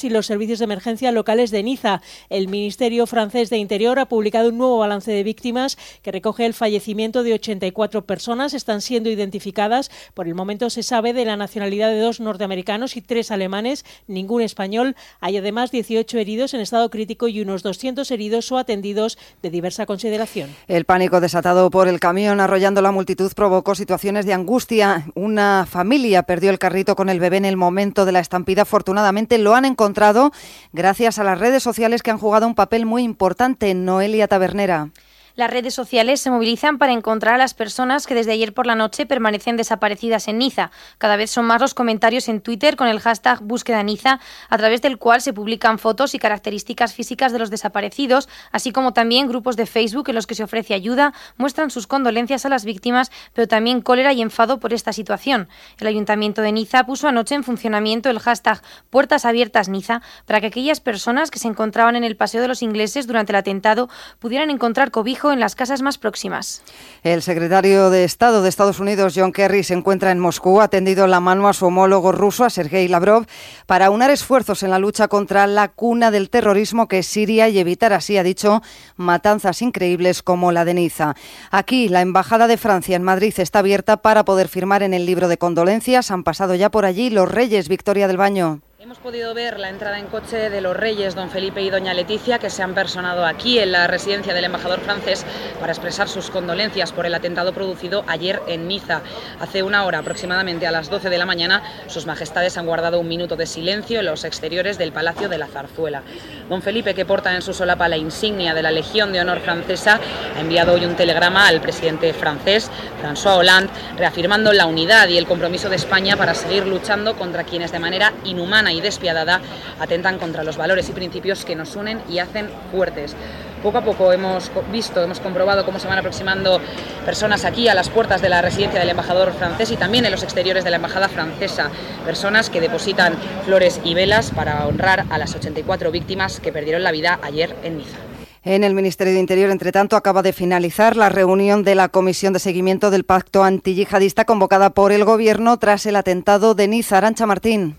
[0.04, 2.02] y los servicios de emergencia locales de Niza.
[2.28, 6.52] El Ministerio francés de Interior ha publicado un nuevo balance de víctimas que recoge el
[6.52, 8.52] fallecimiento de 84 personas.
[8.52, 9.90] Están siendo identificadas.
[10.12, 14.42] Por el momento se sabe de la nacionalidad de dos norteamericanos y tres alemanes, ningún
[14.42, 14.96] español.
[15.20, 19.86] Hay además 18 heridos en estado crítico y unos 200 heridos o atendidos de diversa
[19.86, 20.54] consideración.
[20.68, 25.06] El pánico desatado por el camión arrollando la multitud provocó situaciones de angustia.
[25.14, 28.62] Una familia perdió el carrito con el bebé en el momento de la estampida.
[28.62, 30.32] Afortunadamente lo han encontrado
[30.72, 33.70] gracias a las redes sociales que han jugado un papel muy importante.
[33.70, 34.90] en Noelia Tabernera.
[35.38, 38.74] Las redes sociales se movilizan para encontrar a las personas que desde ayer por la
[38.74, 40.72] noche permanecen desaparecidas en Niza.
[40.98, 44.82] Cada vez son más los comentarios en Twitter con el hashtag Búsqueda Niza, a través
[44.82, 49.54] del cual se publican fotos y características físicas de los desaparecidos, así como también grupos
[49.54, 53.46] de Facebook en los que se ofrece ayuda, muestran sus condolencias a las víctimas, pero
[53.46, 55.48] también cólera y enfado por esta situación.
[55.78, 59.24] El Ayuntamiento de Niza puso anoche en funcionamiento el hashtag Puertas
[59.68, 63.30] Niza para que aquellas personas que se encontraban en el Paseo de los Ingleses durante
[63.30, 66.62] el atentado pudieran encontrar cobijo en las casas más próximas.
[67.02, 70.60] El secretario de Estado de Estados Unidos, John Kerry, se encuentra en Moscú.
[70.60, 73.26] Ha tendido la mano a su homólogo ruso, a Sergei Lavrov,
[73.66, 77.58] para unar esfuerzos en la lucha contra la cuna del terrorismo que es Siria y
[77.58, 78.62] evitar así, ha dicho,
[78.96, 81.14] matanzas increíbles como la de Niza.
[81.50, 85.28] Aquí, la Embajada de Francia en Madrid está abierta para poder firmar en el libro
[85.28, 86.10] de condolencias.
[86.10, 88.60] Han pasado ya por allí los reyes Victoria del Baño.
[88.80, 92.38] Hemos podido ver la entrada en coche de los reyes, don Felipe y doña Leticia,
[92.38, 95.26] que se han personado aquí en la residencia del embajador francés
[95.58, 99.00] para expresar sus condolencias por el atentado producido ayer en Niza.
[99.40, 103.08] Hace una hora, aproximadamente a las 12 de la mañana, sus majestades han guardado un
[103.08, 106.04] minuto de silencio en los exteriores del Palacio de la Zarzuela.
[106.48, 109.98] Don Felipe, que porta en su solapa la insignia de la Legión de Honor francesa,
[110.36, 112.70] ha enviado hoy un telegrama al presidente francés,
[113.02, 117.72] François Hollande, reafirmando la unidad y el compromiso de España para seguir luchando contra quienes
[117.72, 119.40] de manera inhumana y despiadada
[119.80, 123.16] atentan contra los valores y principios que nos unen y hacen fuertes.
[123.62, 126.60] Poco a poco hemos visto, hemos comprobado cómo se van aproximando
[127.04, 130.22] personas aquí a las puertas de la residencia del embajador francés y también en los
[130.22, 131.70] exteriores de la embajada francesa.
[132.04, 136.92] Personas que depositan flores y velas para honrar a las 84 víctimas que perdieron la
[136.92, 137.98] vida ayer en Niza.
[138.44, 142.32] En el Ministerio de Interior, entre tanto, acaba de finalizar la reunión de la Comisión
[142.32, 146.98] de Seguimiento del Pacto Antiyihadista convocada por el Gobierno tras el atentado de Niza.
[146.98, 147.76] Arancha Martín.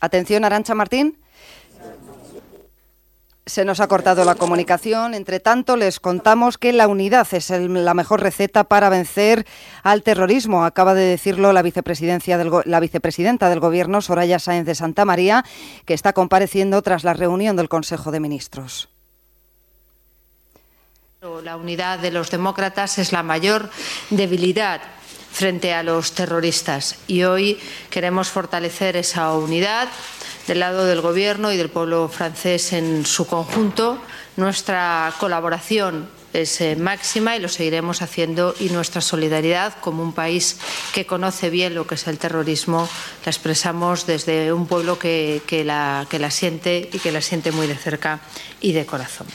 [0.00, 1.18] Atención, Arancha Martín.
[3.46, 5.14] Se nos ha cortado la comunicación.
[5.14, 9.46] Entre tanto, les contamos que la unidad es la mejor receta para vencer
[9.84, 10.64] al terrorismo.
[10.64, 15.44] Acaba de decirlo la, vicepresidencia del, la vicepresidenta del Gobierno, Soraya Sáenz de Santa María,
[15.84, 18.88] que está compareciendo tras la reunión del Consejo de Ministros.
[21.42, 23.70] La unidad de los demócratas es la mayor
[24.10, 24.80] debilidad
[25.36, 26.96] frente a los terroristas.
[27.06, 27.58] Y hoy
[27.90, 29.86] queremos fortalecer esa unidad
[30.46, 33.98] del lado del Gobierno y del pueblo francés en su conjunto.
[34.38, 40.56] Nuestra colaboración es eh, máxima y lo seguiremos haciendo y nuestra solidaridad como un país
[40.94, 42.88] que conoce bien lo que es el terrorismo
[43.24, 47.66] la expresamos desde un pueblo que, la, que la siente y que la siente muy
[47.66, 48.20] de cerca
[48.62, 49.26] y de corazón.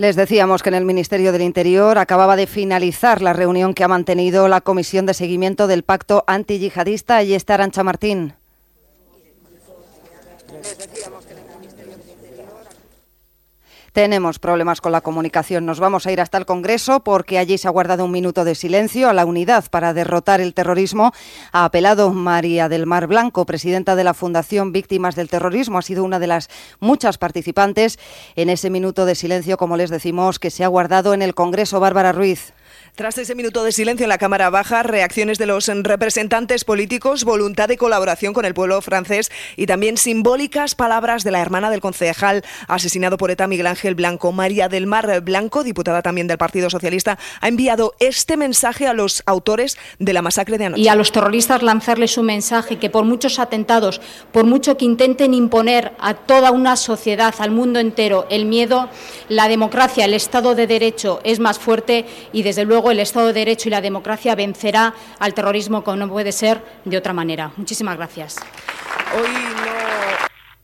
[0.00, 3.88] Les decíamos que en el Ministerio del Interior acababa de finalizar la reunión que ha
[3.88, 7.22] mantenido la Comisión de Seguimiento del Pacto Antiyihadista.
[7.22, 8.32] y está Arancha Martín.
[13.92, 15.66] Tenemos problemas con la comunicación.
[15.66, 18.54] Nos vamos a ir hasta el Congreso porque allí se ha guardado un minuto de
[18.54, 21.12] silencio a la unidad para derrotar el terrorismo.
[21.50, 25.78] Ha apelado María del Mar Blanco, presidenta de la Fundación Víctimas del Terrorismo.
[25.78, 27.98] Ha sido una de las muchas participantes
[28.36, 31.80] en ese minuto de silencio, como les decimos, que se ha guardado en el Congreso.
[31.80, 32.52] Bárbara Ruiz.
[33.00, 37.66] Tras ese minuto de silencio en la Cámara Baja, reacciones de los representantes políticos, voluntad
[37.66, 42.44] de colaboración con el pueblo francés y también simbólicas palabras de la hermana del concejal
[42.68, 44.32] asesinado por ETA Miguel Ángel Blanco.
[44.32, 49.22] María del Mar Blanco, diputada también del Partido Socialista, ha enviado este mensaje a los
[49.24, 50.82] autores de la masacre de anoche.
[50.82, 55.32] Y a los terroristas lanzarles un mensaje que por muchos atentados, por mucho que intenten
[55.32, 58.90] imponer a toda una sociedad, al mundo entero, el miedo,
[59.30, 63.32] la democracia, el Estado de Derecho es más fuerte y desde luego el Estado de
[63.32, 67.52] Derecho y la democracia vencerá al terrorismo como no puede ser de otra manera.
[67.56, 68.36] Muchísimas gracias.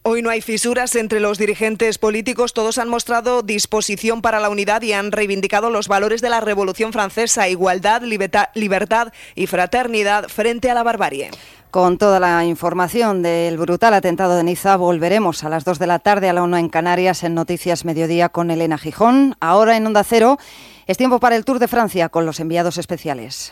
[0.09, 4.81] Hoy no hay fisuras entre los dirigentes políticos, todos han mostrado disposición para la unidad
[4.83, 10.75] y han reivindicado los valores de la Revolución Francesa, igualdad, libertad y fraternidad frente a
[10.75, 11.31] la barbarie.
[11.73, 15.99] Con toda la información del brutal atentado de Niza, volveremos a las 2 de la
[15.99, 19.35] tarde a la 1 en Canarias en Noticias Mediodía con Elena Gijón.
[19.41, 20.39] Ahora en Onda Cero
[20.87, 23.51] es tiempo para el Tour de Francia con los enviados especiales.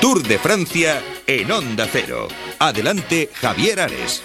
[0.00, 2.28] Tour de Francia en Onda Cero.
[2.58, 4.22] Adelante, Javier Ares.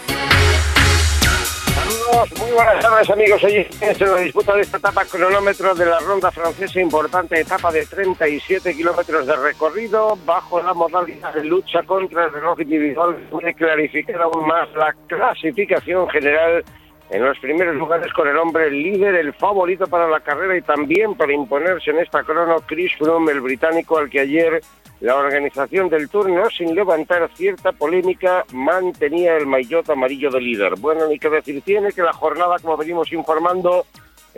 [2.17, 3.43] Muy buenas tardes amigos.
[3.43, 7.85] Hoy se la disputa de esta etapa cronómetro de la ronda francesa, importante etapa de
[7.85, 13.15] 37 kilómetros de recorrido bajo la modalidad de lucha contra el reloj individual.
[13.29, 16.65] Puede clarificar aún más la clasificación general
[17.09, 21.15] en los primeros lugares con el hombre líder, el favorito para la carrera y también
[21.15, 24.61] para imponerse en esta crono Chris Froome, el británico al que ayer
[24.99, 30.73] la organización del turno, sin levantar cierta polémica, mantenía el maillot amarillo de líder.
[30.79, 33.85] Bueno, ni que decir tiene que la jornada, como venimos informando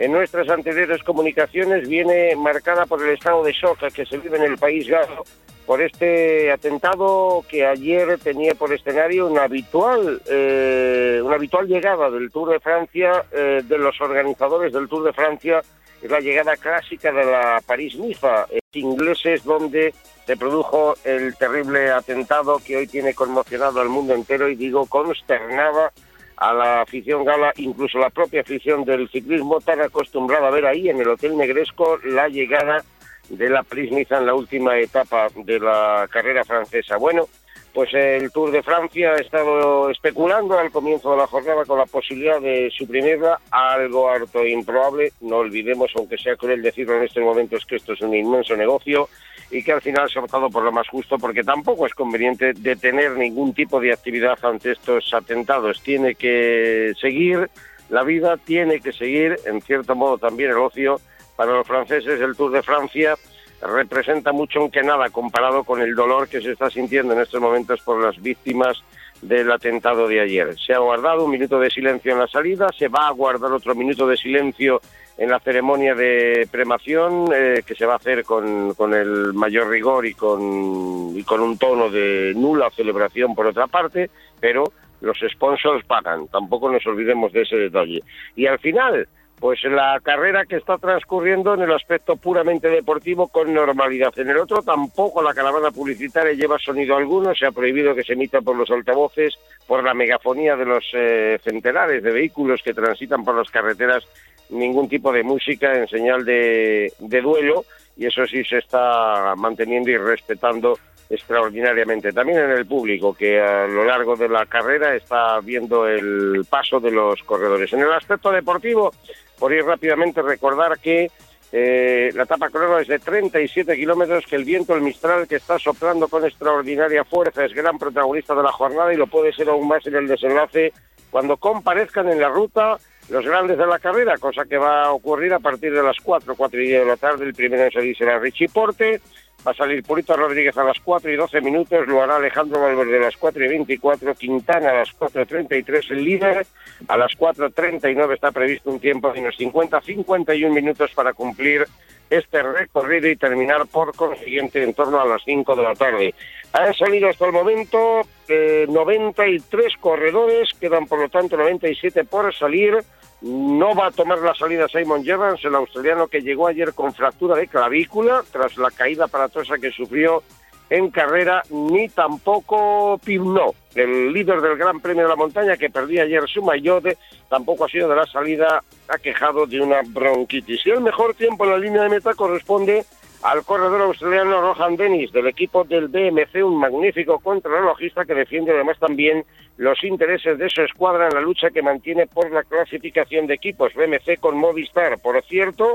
[0.00, 4.44] en nuestras anteriores comunicaciones, viene marcada por el estado de shock que se vive en
[4.44, 5.24] el país galo
[5.66, 12.30] por este atentado que ayer tenía por escenario una habitual, eh, una habitual llegada del
[12.32, 15.60] Tour de Francia, eh, de los organizadores del Tour de Francia,
[16.02, 19.94] es la llegada clásica de la París-Niza, ingleses donde
[20.26, 25.92] se produjo el terrible atentado que hoy tiene conmocionado al mundo entero y digo consternaba
[26.40, 30.88] a la afición gala, incluso la propia afición del ciclismo tan acostumbrada a ver ahí
[30.88, 32.82] en el Hotel Negresco la llegada
[33.28, 36.96] de la Prisniza en la última etapa de la carrera francesa.
[36.96, 37.28] Bueno,
[37.72, 41.86] pues el Tour de Francia ha estado especulando al comienzo de la jornada con la
[41.86, 45.12] posibilidad de suprimirla, algo harto improbable.
[45.20, 49.08] No olvidemos, aunque sea cruel decirlo en estos momentos, que esto es un inmenso negocio
[49.50, 52.52] y que al final se ha optado por lo más justo porque tampoco es conveniente
[52.54, 55.80] detener ningún tipo de actividad ante estos atentados.
[55.82, 57.50] Tiene que seguir
[57.88, 61.00] la vida, tiene que seguir, en cierto modo también el ocio,
[61.36, 63.16] para los franceses el Tour de Francia
[63.62, 67.80] representa mucho aunque nada comparado con el dolor que se está sintiendo en estos momentos
[67.82, 68.82] por las víctimas
[69.22, 70.58] del atentado de ayer.
[70.58, 73.74] Se ha guardado un minuto de silencio en la salida, se va a guardar otro
[73.74, 74.80] minuto de silencio
[75.18, 79.68] en la ceremonia de premación eh, que se va a hacer con, con, el mayor
[79.68, 84.08] rigor y con, y con un tono de nula celebración por otra parte,
[84.40, 88.02] pero los sponsors pagan, tampoco nos olvidemos de ese detalle.
[88.34, 89.06] Y al final,
[89.40, 94.12] pues la carrera que está transcurriendo en el aspecto puramente deportivo con normalidad.
[94.18, 98.12] En el otro tampoco la caravana publicitaria lleva sonido alguno, se ha prohibido que se
[98.12, 103.24] emita por los altavoces, por la megafonía de los eh, centenares de vehículos que transitan
[103.24, 104.06] por las carreteras,
[104.50, 107.64] ningún tipo de música en señal de, de duelo
[107.96, 110.78] y eso sí se está manteniendo y respetando
[111.10, 112.12] extraordinariamente.
[112.12, 116.78] También en el público, que a lo largo de la carrera está viendo el paso
[116.78, 117.72] de los corredores.
[117.72, 118.92] En el aspecto deportivo,
[119.38, 121.10] por ir rápidamente, recordar que
[121.52, 125.58] eh, la etapa crono es de 37 kilómetros, que el viento, el Mistral, que está
[125.58, 129.66] soplando con extraordinaria fuerza, es gran protagonista de la jornada y lo puede ser aún
[129.66, 130.72] más en el desenlace
[131.10, 135.34] cuando comparezcan en la ruta los grandes de la carrera, cosa que va a ocurrir
[135.34, 137.24] a partir de las 4, 4 y media de la tarde.
[137.24, 139.00] El primero en salir será Richie Porte,
[139.46, 142.98] Va a salir Purito Rodríguez a las 4 y 12 minutos, lo hará Alejandro Valverde
[142.98, 146.46] a las 4 y 24, Quintana a las 4.33, el líder
[146.88, 151.66] a las 4.39 está previsto un tiempo de unos 50-51 minutos para cumplir
[152.10, 156.14] este recorrido y terminar por consiguiente en torno a las 5 de la tarde.
[156.52, 162.78] Han salido hasta el momento 93 eh, corredores, quedan por lo tanto 97 por salir.
[163.22, 167.36] No va a tomar la salida Simon Evans, el australiano que llegó ayer con fractura
[167.36, 170.22] de clavícula tras la caída aparatosa que sufrió
[170.70, 176.04] en carrera, ni tampoco Pimno, el líder del Gran Premio de la Montaña que perdía
[176.04, 176.96] ayer su mayote,
[177.28, 180.64] tampoco ha sido de la salida aquejado de una bronquitis.
[180.64, 182.84] Y el mejor tiempo en la línea de meta corresponde
[183.22, 188.78] al corredor australiano Rohan Dennis del equipo del BMC, un magnífico contrarrelojista que defiende además
[188.78, 189.24] también
[189.58, 193.74] los intereses de su escuadra en la lucha que mantiene por la clasificación de equipos
[193.74, 194.98] BMC con Movistar.
[195.00, 195.74] Por cierto,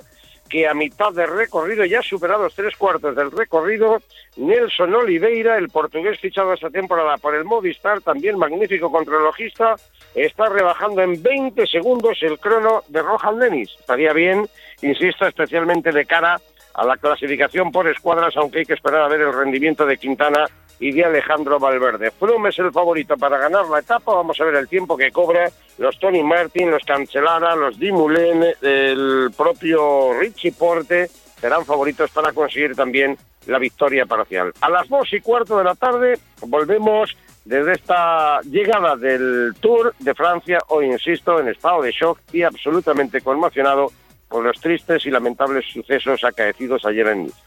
[0.50, 4.02] que a mitad del recorrido, ya superados tres cuartos del recorrido,
[4.38, 9.76] Nelson Oliveira, el portugués fichado esta temporada por el Movistar, también magnífico contrarrelojista,
[10.16, 13.76] está rebajando en 20 segundos el crono de Rohan Dennis.
[13.80, 14.48] Estaría bien,
[14.82, 16.42] insisto, especialmente de cara a
[16.84, 20.46] la clasificación por escuadras, aunque hay que esperar a ver el rendimiento de Quintana
[20.80, 22.12] y de Alejandro Valverde.
[22.12, 25.50] Froome es el favorito para ganar la etapa, vamos a ver el tiempo que cobra
[25.78, 31.08] los Tony Martin, los Cancelara, los Dimulen, el propio Richie Porte,
[31.40, 33.18] serán favoritos para conseguir también
[33.48, 34.52] la victoria parcial.
[34.62, 37.16] A las dos y cuarto de la tarde volvemos
[37.46, 43.22] desde esta llegada del Tour de Francia, hoy insisto, en estado de shock y absolutamente
[43.22, 43.92] conmocionado
[44.28, 47.38] por los tristes y lamentables sucesos acaecidos ayer en Niza.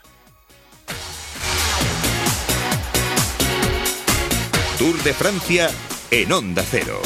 [4.79, 5.71] Tour de Francia
[6.11, 7.01] en Onda Cero.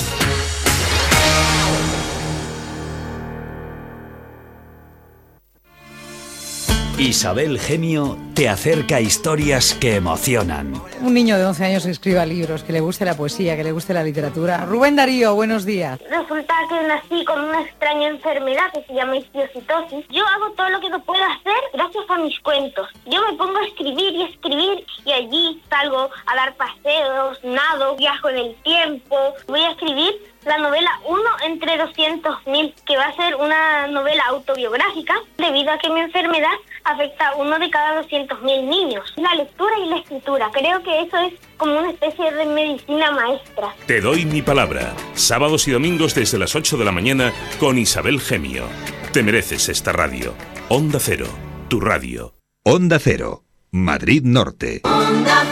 [6.99, 10.75] Isabel Gemio te acerca historias que emocionan.
[11.01, 13.73] Un niño de 11 años que escriba libros, que le guste la poesía, que le
[13.73, 14.59] guste la literatura.
[14.67, 15.99] Rubén Darío, buenos días.
[16.09, 20.07] Resulta que nací con una extraña enfermedad que se llama histiocytosis.
[20.11, 22.89] Yo hago todo lo que no puedo hacer gracias a mis cuentos.
[23.07, 28.29] Yo me pongo a escribir y escribir y allí salgo a dar paseos, nado, viajo
[28.29, 29.17] en el tiempo.
[29.49, 35.15] Voy a escribir la novela Uno entre 200.000, que va a ser una novela autobiográfica
[35.39, 36.53] debido a que mi enfermedad
[36.85, 39.13] afecta a uno de cada 200.000 niños.
[39.17, 43.75] La lectura y la escritura, creo que eso es como una especie de medicina maestra.
[43.87, 44.95] Te doy mi palabra.
[45.15, 48.65] Sábados y domingos desde las 8 de la mañana con Isabel Gemio.
[49.13, 50.35] Te mereces esta radio.
[50.69, 51.27] Onda Cero,
[51.69, 52.35] tu radio.
[52.65, 54.81] Onda Cero, Madrid Norte.
[54.85, 55.45] Onda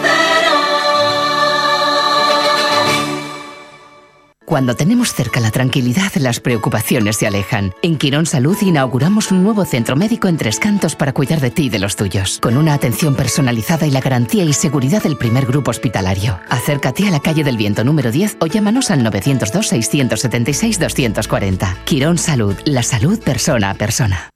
[4.51, 7.73] Cuando tenemos cerca la tranquilidad, las preocupaciones se alejan.
[7.83, 11.67] En Quirón Salud inauguramos un nuevo centro médico en Tres Cantos para cuidar de ti
[11.67, 15.47] y de los tuyos, con una atención personalizada y la garantía y seguridad del primer
[15.47, 16.41] grupo hospitalario.
[16.49, 21.85] Acércate a la calle del Viento número 10 o llámanos al 902-676-240.
[21.85, 24.31] Quirón Salud, la salud persona a persona.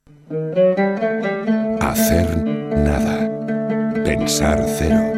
[1.81, 3.29] Hacer nada.
[4.05, 5.11] Pensar cero.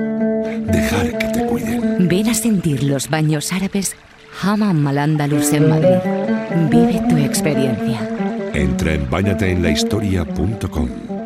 [0.66, 2.08] Dejar que te cuiden.
[2.08, 3.96] Ven a sentir los baños árabes
[4.42, 5.98] Hammam Al Andalus en Madrid.
[6.70, 8.08] Vive tu experiencia.
[8.54, 11.17] Entra en bañateenlahistoria.com.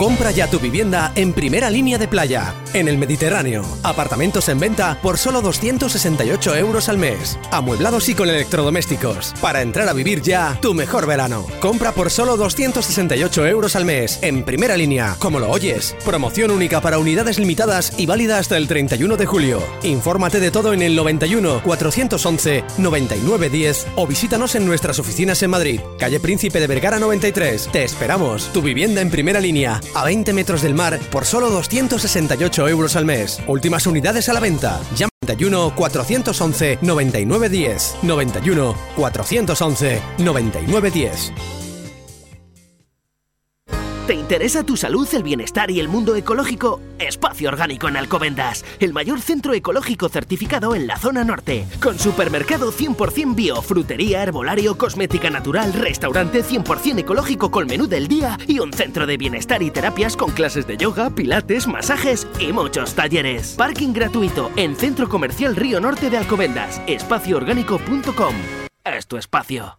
[0.00, 3.62] Compra ya tu vivienda en primera línea de playa, en el Mediterráneo.
[3.82, 7.38] Apartamentos en venta por solo 268 euros al mes.
[7.50, 9.34] Amueblados y con electrodomésticos.
[9.42, 11.46] Para entrar a vivir ya tu mejor verano.
[11.60, 15.94] Compra por solo 268 euros al mes, en primera línea, como lo oyes.
[16.02, 19.62] Promoción única para unidades limitadas y válida hasta el 31 de julio.
[19.82, 25.80] Infórmate de todo en el 91 411 9910 o visítanos en nuestras oficinas en Madrid,
[25.98, 27.68] calle Príncipe de Vergara 93.
[27.70, 28.50] Te esperamos.
[28.54, 33.04] Tu vivienda en primera línea a 20 metros del mar por solo 268 euros al
[33.04, 33.40] mes.
[33.46, 34.80] Últimas unidades a la venta.
[34.96, 37.96] Llama 91 411 9910.
[38.02, 41.69] 91 411 9910.
[44.10, 46.80] ¿Te interesa tu salud, el bienestar y el mundo ecológico?
[46.98, 52.72] Espacio Orgánico en Alcobendas, el mayor centro ecológico certificado en la zona norte, con supermercado
[52.72, 58.72] 100% bio, frutería, herbolario, cosmética natural, restaurante 100% ecológico con menú del día y un
[58.72, 63.54] centro de bienestar y terapias con clases de yoga, pilates, masajes y muchos talleres.
[63.56, 68.34] Parking gratuito en Centro Comercial Río Norte de Alcobendas, espacioorgánico.com.
[68.84, 69.78] Es tu espacio.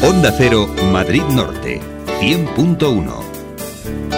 [0.00, 1.80] Onda Cero, Madrid Norte,
[2.20, 4.17] 100.1.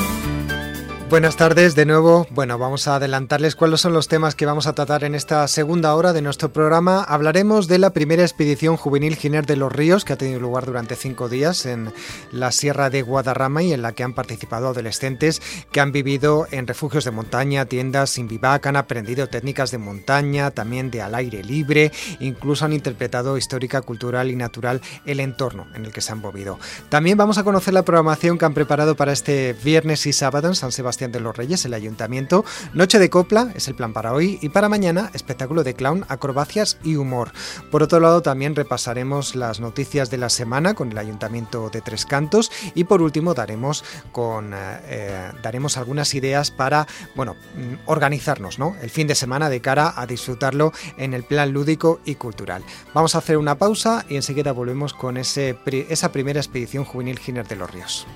[1.11, 2.25] Buenas tardes de nuevo.
[2.29, 5.93] Bueno, vamos a adelantarles cuáles son los temas que vamos a tratar en esta segunda
[5.93, 7.03] hora de nuestro programa.
[7.03, 10.95] Hablaremos de la primera expedición juvenil Giner de los Ríos, que ha tenido lugar durante
[10.95, 11.91] cinco días en
[12.31, 15.41] la Sierra de Guadarrama y en la que han participado adolescentes
[15.73, 20.51] que han vivido en refugios de montaña, tiendas sin vivac, han aprendido técnicas de montaña,
[20.51, 21.91] también de al aire libre,
[22.21, 26.57] incluso han interpretado histórica, cultural y natural el entorno en el que se han movido.
[26.87, 30.55] También vamos a conocer la programación que han preparado para este viernes y sábado en
[30.55, 32.45] San Sebastián de los Reyes, el Ayuntamiento.
[32.73, 36.77] Noche de copla es el plan para hoy y para mañana espectáculo de clown, acrobacias
[36.83, 37.31] y humor.
[37.71, 42.05] Por otro lado, también repasaremos las noticias de la semana con el Ayuntamiento de Tres
[42.05, 48.59] Cantos y por último daremos con eh, eh, daremos algunas ideas para bueno mm, organizarnos,
[48.59, 48.75] ¿no?
[48.81, 52.63] El fin de semana de cara a disfrutarlo en el plan lúdico y cultural.
[52.93, 55.57] Vamos a hacer una pausa y enseguida volvemos con ese,
[55.89, 58.07] esa primera expedición juvenil Giner de los Ríos.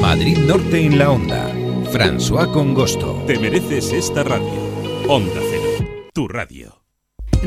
[0.00, 1.52] Madrid Norte en la onda.
[1.92, 3.22] François Congosto.
[3.26, 4.60] Te mereces esta radio.
[5.08, 6.85] Onda Cero, tu radio.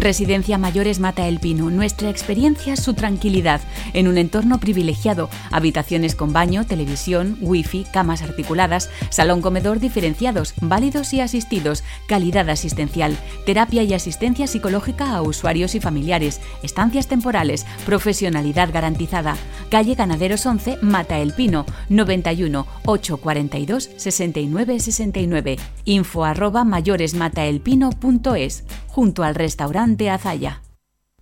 [0.01, 1.69] Residencia Mayores Mata el Pino.
[1.69, 3.61] Nuestra experiencia, su tranquilidad.
[3.93, 5.29] En un entorno privilegiado.
[5.51, 13.17] Habitaciones con baño, televisión, wifi, camas articuladas, salón comedor diferenciados, válidos y asistidos, calidad asistencial,
[13.45, 19.35] terapia y asistencia psicológica a usuarios y familiares, estancias temporales, profesionalidad garantizada.
[19.69, 25.57] Calle Ganaderos 11, Mata el Pino, 91 842 69 69.
[25.85, 30.61] Info arroba mayoresmataelpino.es junto al restaurante Azaya.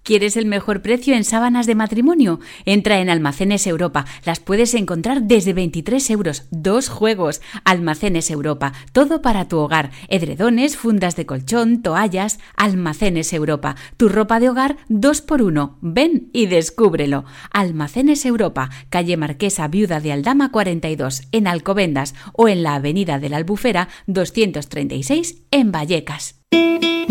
[0.07, 2.39] ¿Quieres el mejor precio en sábanas de matrimonio?
[2.63, 4.05] Entra en Almacenes Europa.
[4.24, 6.47] Las puedes encontrar desde 23 euros.
[6.49, 7.41] Dos juegos.
[7.65, 8.72] Almacenes Europa.
[8.93, 9.91] Todo para tu hogar.
[10.07, 12.39] Edredones, fundas de colchón, toallas.
[12.55, 13.76] Almacenes Europa.
[13.97, 15.78] Tu ropa de hogar dos por uno.
[15.82, 17.26] Ven y descúbrelo.
[17.51, 18.70] Almacenes Europa.
[18.89, 23.89] Calle Marquesa Viuda de Aldama 42 en Alcobendas o en la Avenida de la Albufera
[24.05, 26.38] 236 en Vallecas.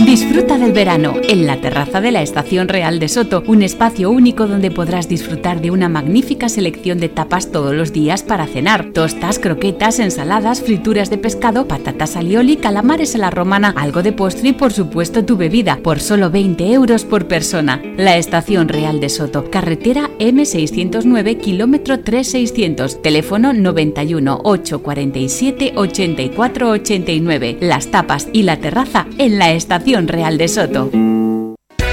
[0.06, 4.46] Disfruta del verano en la terraza de la Estación Real de Soto, un espacio único
[4.46, 8.92] donde podrás disfrutar de una magnífica selección de tapas todos los días para cenar.
[8.92, 14.50] Tostas, croquetas, ensaladas, frituras de pescado, patatas alioli, calamares a la romana, algo de postre
[14.50, 17.82] y por supuesto tu bebida, por solo 20 euros por persona.
[17.96, 27.58] La Estación Real de Soto, carretera M609, kilómetro 3600, teléfono 91 847 84 89.
[27.60, 30.90] Las tapas y la terraza la Estación Real de Soto.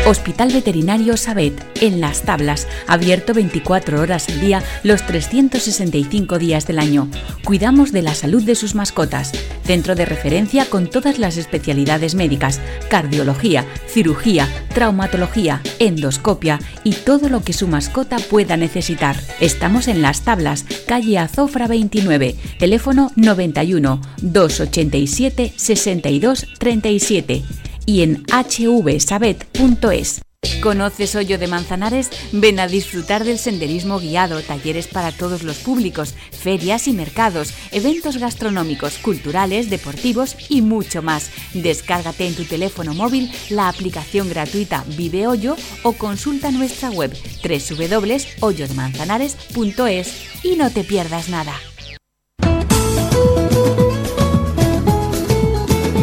[0.06, 6.80] Hospital Veterinario Sabet, en Las Tablas, abierto 24 horas al día, los 365 días del
[6.80, 7.08] año.
[7.46, 9.32] Cuidamos de la salud de sus mascotas.
[9.64, 17.42] Centro de referencia con todas las especialidades médicas, cardiología, cirugía, traumatología, endoscopia y todo lo
[17.42, 19.16] que su mascota pueda necesitar.
[19.40, 27.44] Estamos en Las Tablas, calle Azofra 29, teléfono 91 287 62 37
[27.86, 30.22] y en hvsabet.es.
[30.62, 32.10] ¿Conoces Hoyo de Manzanares?
[32.32, 38.18] Ven a disfrutar del senderismo guiado, talleres para todos los públicos, ferias y mercados, eventos
[38.18, 41.32] gastronómicos, culturales, deportivos y mucho más.
[41.54, 47.14] Descárgate en tu teléfono móvil la aplicación gratuita Vive Hoyo o consulta nuestra web
[47.44, 51.54] www.hoyodemanzanares.es y no te pierdas nada.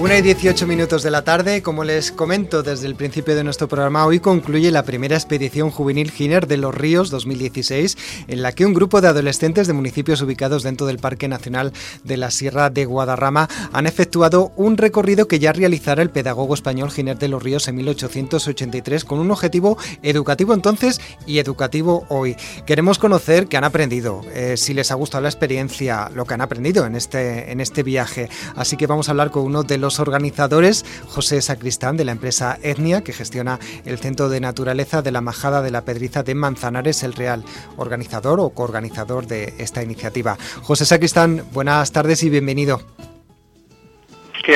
[0.00, 3.66] Una y 18 minutos de la tarde, como les comento desde el principio de nuestro
[3.66, 8.64] programa, hoy concluye la primera expedición juvenil Giner de los Ríos 2016, en la que
[8.64, 11.72] un grupo de adolescentes de municipios ubicados dentro del Parque Nacional
[12.04, 16.92] de la Sierra de Guadarrama han efectuado un recorrido que ya realizara el pedagogo español
[16.92, 22.36] Giner de los Ríos en 1883 con un objetivo educativo entonces y educativo hoy.
[22.66, 26.40] Queremos conocer qué han aprendido, eh, si les ha gustado la experiencia, lo que han
[26.40, 28.28] aprendido en este, en este viaje.
[28.54, 32.12] Así que vamos a hablar con uno de los los organizadores, José Sacristán, de la
[32.12, 36.34] empresa Etnia, que gestiona el Centro de Naturaleza de la Majada de la Pedriza de
[36.34, 37.42] Manzanares, el Real,
[37.78, 40.36] organizador o coorganizador de esta iniciativa.
[40.60, 42.82] José Sacristán, buenas tardes y bienvenido.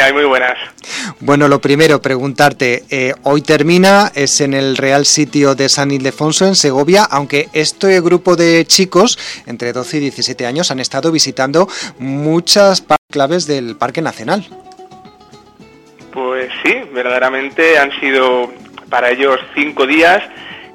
[0.00, 0.58] Hay muy buenas.
[1.20, 6.46] Bueno, lo primero, preguntarte, eh, hoy termina, es en el Real Sitio de San Ildefonso,
[6.46, 11.68] en Segovia, aunque este grupo de chicos, entre 12 y 17 años, han estado visitando
[11.98, 14.46] muchas claves del Parque Nacional.
[16.12, 18.52] Pues sí, verdaderamente han sido
[18.90, 20.22] para ellos cinco días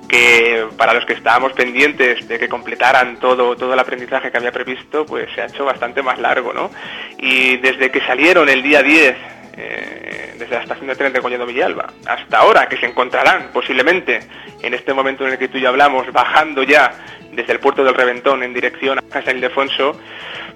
[0.08, 4.52] que para los que estábamos pendientes de que completaran todo, todo el aprendizaje que había
[4.52, 6.72] previsto, pues se ha hecho bastante más largo, ¿no?
[7.18, 9.16] Y desde que salieron el día 10,
[9.58, 14.22] eh, desde la estación de tren de Coñado Villalba, hasta ahora, que se encontrarán posiblemente
[14.62, 16.92] en este momento en el que tú y yo hablamos, bajando ya
[17.32, 20.00] desde el puerto del Reventón en dirección a San Ildefonso,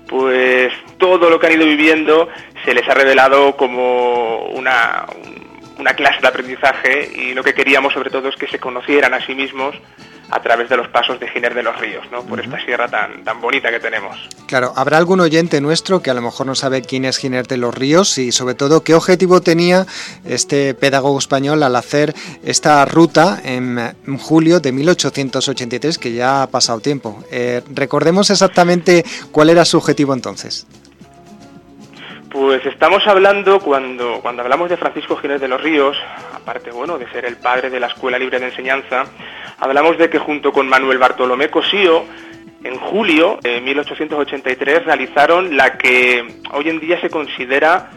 [0.07, 2.27] pues todo lo que han ido viviendo
[2.65, 5.05] se les ha revelado como una,
[5.77, 9.25] una clase de aprendizaje y lo que queríamos sobre todo es que se conocieran a
[9.25, 9.75] sí mismos
[10.31, 12.23] a través de los pasos de Giner de los Ríos, ¿no?
[12.23, 14.17] por esta sierra tan, tan bonita que tenemos.
[14.47, 17.57] Claro, ¿habrá algún oyente nuestro que a lo mejor no sabe quién es Giner de
[17.57, 19.85] los Ríos y sobre todo qué objetivo tenía
[20.25, 22.13] este pedagogo español al hacer
[22.43, 27.23] esta ruta en julio de 1883, que ya ha pasado tiempo?
[27.31, 30.65] Eh, recordemos exactamente cuál era su objetivo entonces.
[32.31, 35.97] Pues estamos hablando, cuando, cuando hablamos de Francisco Giner de los Ríos,
[36.33, 39.03] aparte bueno, de ser el padre de la Escuela Libre de Enseñanza,
[39.61, 42.03] hablamos de que junto con Manuel Bartolomé Cosío,
[42.63, 47.91] en julio de 1883 realizaron la que hoy en día se considera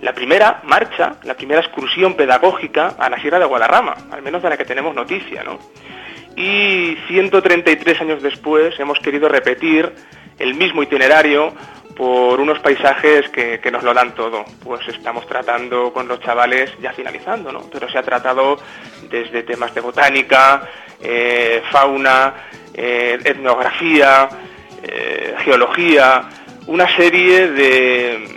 [0.00, 4.48] la primera marcha, la primera excursión pedagógica a la Sierra de Guadarrama, al menos de
[4.48, 5.58] la que tenemos noticia, ¿no?
[6.36, 9.92] Y 133 años después hemos querido repetir
[10.38, 11.52] el mismo itinerario
[11.96, 14.44] por unos paisajes que, nos lo dan todo.
[14.62, 17.68] Pues estamos tratando con los chavales, ya finalizando, ¿no?
[17.72, 18.58] Pero se ha tratado
[19.10, 20.68] desde temas de botánica,
[21.00, 22.34] eh, fauna,
[22.72, 24.28] eh, etnografía,
[24.82, 26.28] eh, geología,
[26.66, 28.28] una serie de,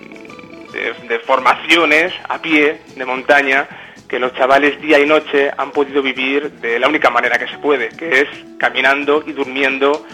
[1.08, 3.68] de formaciones a pie, de montaña,
[4.08, 7.58] que los chavales día y noche han podido vivir de la única manera que se
[7.58, 8.28] puede, que es
[8.58, 10.06] caminando y durmiendo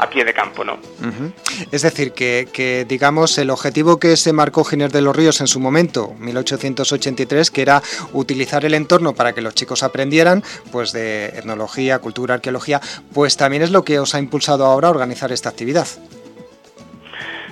[0.00, 0.78] a pie de campo, ¿no?
[1.70, 5.60] Es decir, que, digamos el objetivo que se marcó Giner de los Ríos en su
[5.60, 7.82] momento, 1883, que era
[8.12, 10.42] utilizar el entorno para que los chicos aprendieran,
[10.72, 12.80] pues de etnología, cultura, arqueología,
[13.12, 15.86] pues también es lo que os ha impulsado ahora a organizar esta actividad.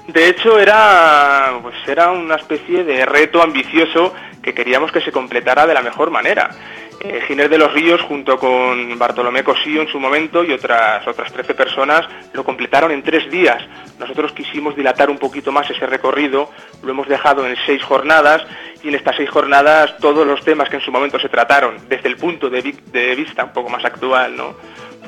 [0.07, 5.67] De hecho, era, pues era una especie de reto ambicioso que queríamos que se completara
[5.67, 6.51] de la mejor manera.
[7.01, 11.33] Eh, Ginés de los Ríos, junto con Bartolomé Cosío en su momento y otras, otras
[11.33, 13.63] 13 personas, lo completaron en tres días.
[14.01, 16.51] Nosotros quisimos dilatar un poquito más ese recorrido,
[16.83, 18.43] lo hemos dejado en seis jornadas
[18.83, 22.09] y en estas seis jornadas todos los temas que en su momento se trataron, desde
[22.09, 24.57] el punto de, de vista un poco más actual, ¿no?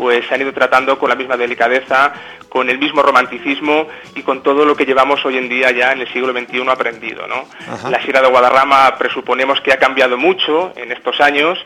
[0.00, 2.14] Pues se han ido tratando con la misma delicadeza,
[2.48, 6.00] con el mismo romanticismo y con todo lo que llevamos hoy en día ya en
[6.00, 7.26] el siglo XXI aprendido.
[7.26, 7.44] ¿no?
[7.90, 11.58] La Sierra de Guadarrama presuponemos que ha cambiado mucho en estos años,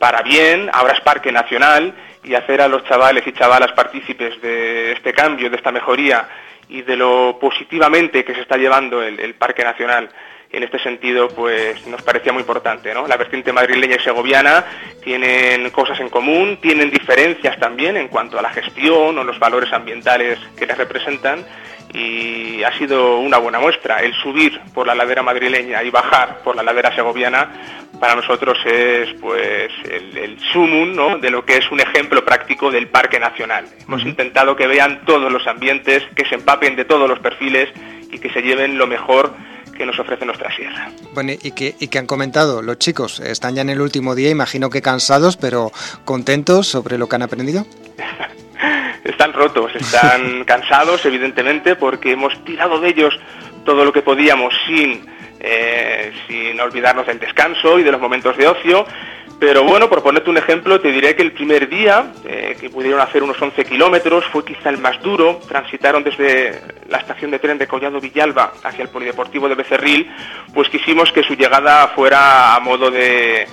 [0.00, 1.94] para bien, ahora es parque nacional
[2.24, 6.28] y hacer a los chavales y chavalas partícipes de este cambio, de esta mejoría
[6.68, 10.10] y de lo positivamente que se está llevando el parque nacional
[10.52, 12.92] en este sentido pues nos parecía muy importante.
[12.92, 13.06] ¿no?
[13.06, 14.64] La vertiente madrileña y segoviana
[15.02, 19.72] tienen cosas en común, tienen diferencias también en cuanto a la gestión o los valores
[19.72, 21.44] ambientales que les representan
[21.92, 23.98] y ha sido una buena muestra.
[23.98, 27.50] El subir por la ladera madrileña y bajar por la ladera segoviana
[27.98, 31.18] para nosotros es pues el, el sumum ¿no?
[31.18, 33.66] de lo que es un ejemplo práctico del Parque Nacional.
[33.86, 37.68] Hemos intentado que vean todos los ambientes, que se empapen de todos los perfiles
[38.10, 39.32] y que se lleven lo mejor
[39.80, 40.90] que nos ofrece nuestra sierra.
[41.14, 44.28] Bueno, y que, y que han comentado los chicos, están ya en el último día,
[44.28, 45.72] imagino que cansados, pero
[46.04, 47.64] contentos sobre lo que han aprendido.
[49.04, 53.18] están rotos, están cansados, evidentemente, porque hemos tirado de ellos
[53.64, 55.06] todo lo que podíamos sin,
[55.40, 58.84] eh, sin olvidarnos del descanso y de los momentos de ocio.
[59.40, 63.00] Pero bueno, por ponerte un ejemplo, te diré que el primer día, eh, que pudieron
[63.00, 65.40] hacer unos 11 kilómetros, fue quizá el más duro.
[65.48, 66.60] Transitaron desde
[66.90, 70.10] la estación de tren de Collado Villalba hacia el Polideportivo de Becerril,
[70.52, 73.48] pues quisimos que su llegada fuera a modo de,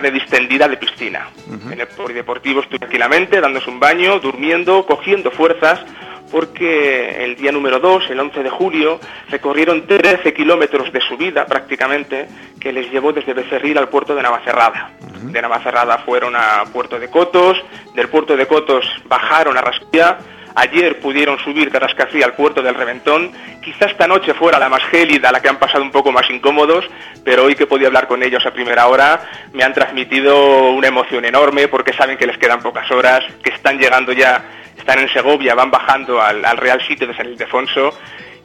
[0.00, 1.28] de distendida de piscina.
[1.70, 5.84] En el Polideportivo estoy tranquilamente, dándose un baño, durmiendo, cogiendo fuerzas,
[6.32, 12.26] porque el día número 2, el 11 de julio, recorrieron 13 kilómetros de subida prácticamente,
[12.58, 14.92] que les llevó desde Becerril al puerto de Navacerrada.
[15.24, 17.62] De Navacerrada fueron a Puerto de Cotos,
[17.94, 20.18] del puerto de Cotos bajaron a Rasquilla,
[20.54, 21.78] Ayer pudieron subir de
[22.24, 23.32] al puerto del Reventón.
[23.62, 26.84] Quizás esta noche fuera la más gélida, la que han pasado un poco más incómodos,
[27.24, 29.20] pero hoy que podía hablar con ellos a primera hora,
[29.52, 33.78] me han transmitido una emoción enorme porque saben que les quedan pocas horas, que están
[33.78, 34.44] llegando ya,
[34.76, 37.94] están en Segovia, van bajando al, al Real Sitio de San Ildefonso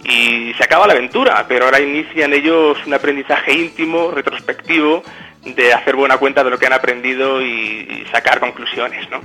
[0.04, 5.04] y se acaba la aventura, pero ahora inician ellos un aprendizaje íntimo, retrospectivo,
[5.46, 9.06] de hacer buena cuenta de lo que han aprendido y, sacar conclusiones.
[9.10, 9.20] ¿no?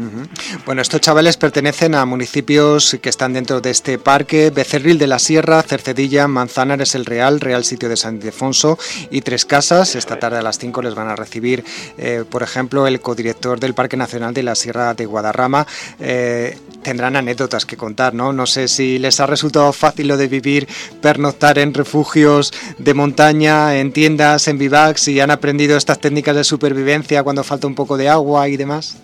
[0.67, 5.21] Bueno, estos chavales pertenecen a municipios que están dentro de este parque, Becerril de la
[5.21, 8.79] Sierra, Cercedilla, Manzanares el Real, Real Sitio de San Ildefonso
[9.11, 9.95] y Tres Casas.
[9.95, 11.65] Esta tarde a las 5 les van a recibir,
[11.97, 15.67] eh, por ejemplo, el codirector del Parque Nacional de la Sierra de Guadarrama.
[16.01, 18.33] Eh, tendrán anécdotas que contar, ¿no?
[18.33, 20.69] No sé si les ha resultado fácil lo de vivir,
[21.01, 26.45] pernoctar en refugios de montaña, en tiendas, en vivacs, y han aprendido estas técnicas de
[26.45, 29.03] supervivencia cuando falta un poco de agua y demás.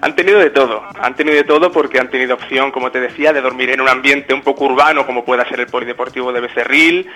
[0.00, 3.32] Han tenido de todo, han tenido de todo porque han tenido opción, como te decía,
[3.32, 7.08] de dormir en un ambiente un poco urbano como pueda ser el Polideportivo de Becerril,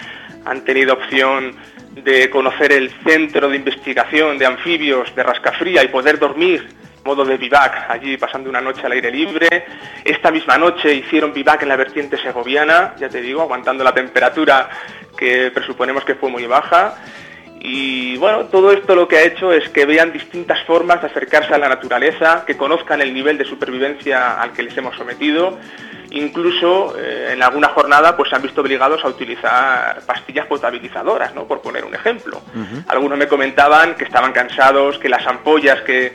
[0.45, 1.57] han tenido opción
[2.05, 6.69] de conocer el centro de investigación de anfibios de Rascafría y poder dormir
[7.07, 9.65] modo de vivac, allí pasando una noche al aire libre.
[10.05, 14.69] Esta misma noche hicieron vivac en la vertiente segoviana, ya te digo, aguantando la temperatura
[15.17, 16.97] que presuponemos que fue muy baja.
[17.69, 21.53] Y bueno, todo esto lo que ha hecho es que vean distintas formas de acercarse
[21.53, 25.59] a la naturaleza, que conozcan el nivel de supervivencia al que les hemos sometido.
[26.13, 31.49] Incluso eh, en alguna jornada pues se han visto obligados a utilizar pastillas potabilizadoras, ¿no?
[31.49, 32.41] por poner un ejemplo.
[32.87, 36.13] Algunos me comentaban que estaban cansados, que las ampollas que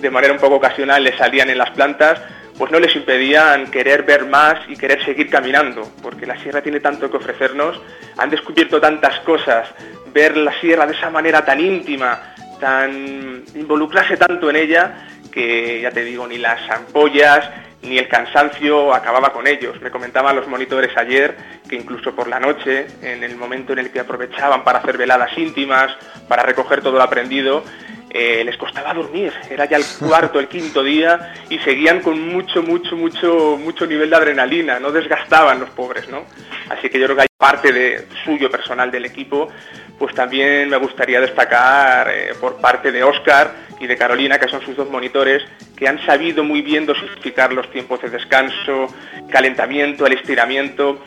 [0.00, 2.22] de manera un poco ocasional les salían en las plantas,
[2.56, 6.78] pues no les impedían querer ver más y querer seguir caminando, porque la sierra tiene
[6.78, 7.80] tanto que ofrecernos,
[8.16, 9.74] han descubierto tantas cosas,
[10.14, 15.90] ver la sierra de esa manera tan íntima, tan involucrarse tanto en ella, que ya
[15.90, 17.50] te digo, ni las ampollas
[17.82, 19.80] ni el cansancio acababa con ellos.
[19.82, 21.36] Me comentaban los monitores ayer
[21.68, 25.36] que incluso por la noche, en el momento en el que aprovechaban para hacer veladas
[25.36, 25.92] íntimas,
[26.28, 27.64] para recoger todo lo aprendido,
[28.16, 32.62] eh, les costaba dormir, era ya el cuarto, el quinto día y seguían con mucho,
[32.62, 36.22] mucho, mucho, mucho nivel de adrenalina, no desgastaban los pobres, ¿no?
[36.70, 39.48] Así que yo creo que hay parte de suyo personal del equipo,
[39.98, 44.62] pues también me gustaría destacar eh, por parte de Oscar y de Carolina, que son
[44.62, 45.42] sus dos monitores,
[45.76, 48.86] que han sabido muy bien dosificar los tiempos de descanso,
[49.28, 51.02] calentamiento, el estiramiento,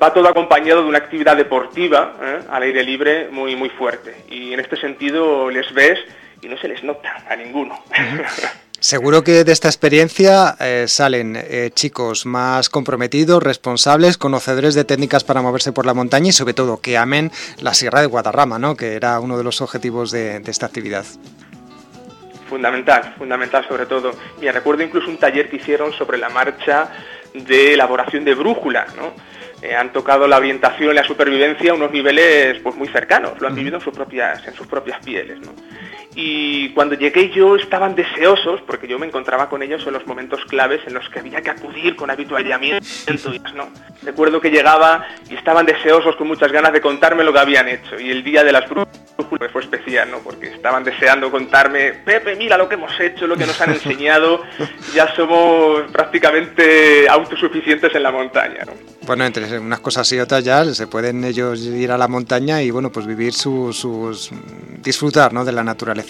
[0.00, 2.38] va todo acompañado de una actividad deportiva ¿eh?
[2.50, 5.98] al aire libre muy muy fuerte y en este sentido les ves
[6.42, 7.78] y no se les nota a ninguno.
[8.80, 15.22] Seguro que de esta experiencia eh, salen eh, chicos más comprometidos, responsables, conocedores de técnicas
[15.22, 17.30] para moverse por la montaña y sobre todo que amen
[17.60, 18.76] la Sierra de Guadarrama, ¿no?
[18.76, 21.04] que era uno de los objetivos de, de esta actividad.
[22.48, 24.10] Fundamental, fundamental sobre todo.
[24.40, 26.90] Y recuerdo incluso un taller que hicieron sobre la marcha
[27.32, 29.12] de elaboración de brújula, ¿no?
[29.62, 33.46] Eh, han tocado la orientación y la supervivencia a unos niveles pues muy cercanos, lo
[33.46, 35.38] han vivido en sus propias, en sus propias pieles.
[35.38, 35.52] ¿no?
[36.14, 40.44] Y cuando llegué yo estaban deseosos, porque yo me encontraba con ellos en los momentos
[40.46, 42.86] claves en los que había que acudir con habituallamiento.
[43.54, 43.68] ¿no?
[44.02, 47.98] Recuerdo que llegaba y estaban deseosos con muchas ganas de contarme lo que habían hecho.
[47.98, 50.18] Y el día de las brújulas fue especial, ¿no?
[50.18, 54.42] porque estaban deseando contarme, Pepe, mira lo que hemos hecho, lo que nos han enseñado,
[54.94, 58.64] ya somos prácticamente autosuficientes en la montaña.
[58.66, 58.72] ¿no?
[59.06, 62.70] Bueno, entre unas cosas y otras ya se pueden ellos ir a la montaña y
[62.70, 64.30] bueno, pues vivir sus,
[64.78, 65.44] disfrutar ¿no?
[65.44, 66.01] de la naturaleza.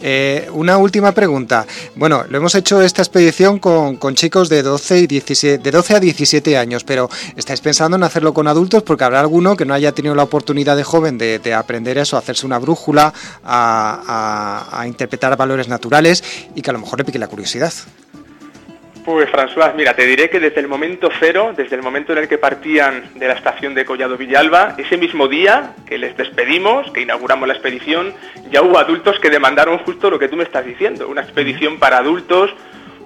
[0.00, 1.66] Eh, una última pregunta.
[1.94, 6.00] Bueno, lo hemos hecho esta expedición con, chicos de 12 y 17, de 12 a
[6.00, 8.82] 17 años, pero ¿estáis pensando en hacerlo con adultos?
[8.82, 12.46] Porque habrá alguno que no haya tenido la oportunidad de joven de, aprender eso, hacerse
[12.46, 13.12] una brújula,
[13.44, 16.22] a interpretar valores naturales
[16.54, 17.72] y que a lo mejor le pique la curiosidad.
[19.06, 22.28] Pues François, mira, te diré que desde el momento cero, desde el momento en el
[22.28, 27.02] que partían de la estación de Collado Villalba, ese mismo día que les despedimos, que
[27.02, 28.12] inauguramos la expedición,
[28.50, 31.98] ya hubo adultos que demandaron justo lo que tú me estás diciendo, una expedición para
[31.98, 32.52] adultos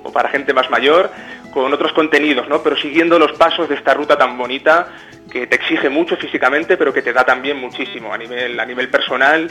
[0.02, 1.10] o para gente más mayor,
[1.52, 2.62] con otros contenidos, ¿no?
[2.62, 4.88] Pero siguiendo los pasos de esta ruta tan bonita
[5.30, 8.88] que te exige mucho físicamente, pero que te da también muchísimo a nivel, a nivel
[8.88, 9.50] personal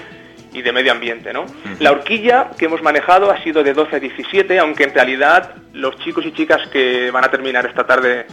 [0.53, 1.33] y de medio ambiente.
[1.33, 1.45] ¿no?
[1.79, 5.97] La horquilla que hemos manejado ha sido de 12 a 17, aunque en realidad los
[5.97, 8.25] chicos y chicas que van a terminar esta tarde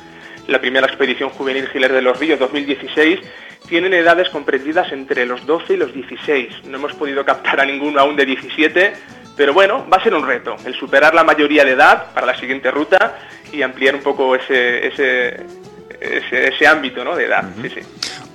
[0.46, 3.20] la primera expedición juvenil Giler de los Ríos 2016
[3.68, 6.66] tienen edades comprendidas entre los 12 y los 16.
[6.66, 8.92] No hemos podido captar a ninguno aún de 17,
[9.36, 12.38] pero bueno, va a ser un reto el superar la mayoría de edad para la
[12.38, 13.18] siguiente ruta
[13.52, 15.44] y ampliar un poco ese, ese,
[16.00, 17.16] ese, ámbito ¿no?
[17.16, 17.44] de edad.
[17.62, 17.80] sí, sí.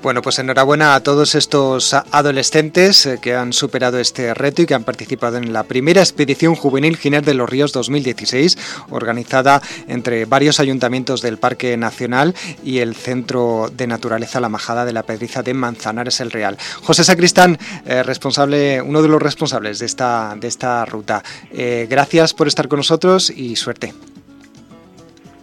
[0.01, 4.73] Bueno, pues enhorabuena a todos estos adolescentes eh, que han superado este reto y que
[4.73, 10.59] han participado en la primera expedición juvenil Giner de los Ríos 2016, organizada entre varios
[10.59, 12.33] ayuntamientos del Parque Nacional
[12.63, 16.57] y el Centro de Naturaleza La Majada de la Pedriza de Manzanares el Real.
[16.81, 21.21] José Sacristán, eh, responsable, uno de los responsables de esta, de esta ruta.
[21.51, 23.93] Eh, gracias por estar con nosotros y suerte.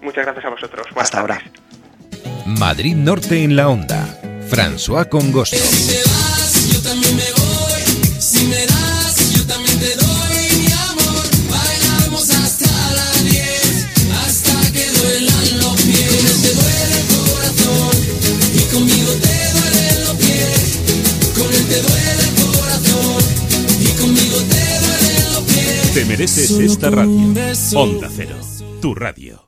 [0.02, 0.86] Muchas gracias a vosotros.
[0.96, 1.40] Hasta ahora.
[2.46, 4.18] Madrid Norte en la Onda.
[4.50, 5.56] François Congosto.
[5.56, 7.82] Si te vas, yo también me voy.
[8.18, 11.24] Si me das, yo también te doy mi amor.
[11.50, 13.86] Bailamos hasta las 10,
[14.24, 16.08] hasta que duelan los pies.
[16.08, 17.94] Con él te duele el corazón
[18.54, 20.78] y conmigo te duelen los pies.
[21.36, 23.22] Con él te duele el corazón
[23.80, 25.92] y conmigo te duelen los pies.
[25.94, 27.34] Te mereces esta radio.
[27.74, 28.36] Onda Cero,
[28.80, 29.47] tu radio.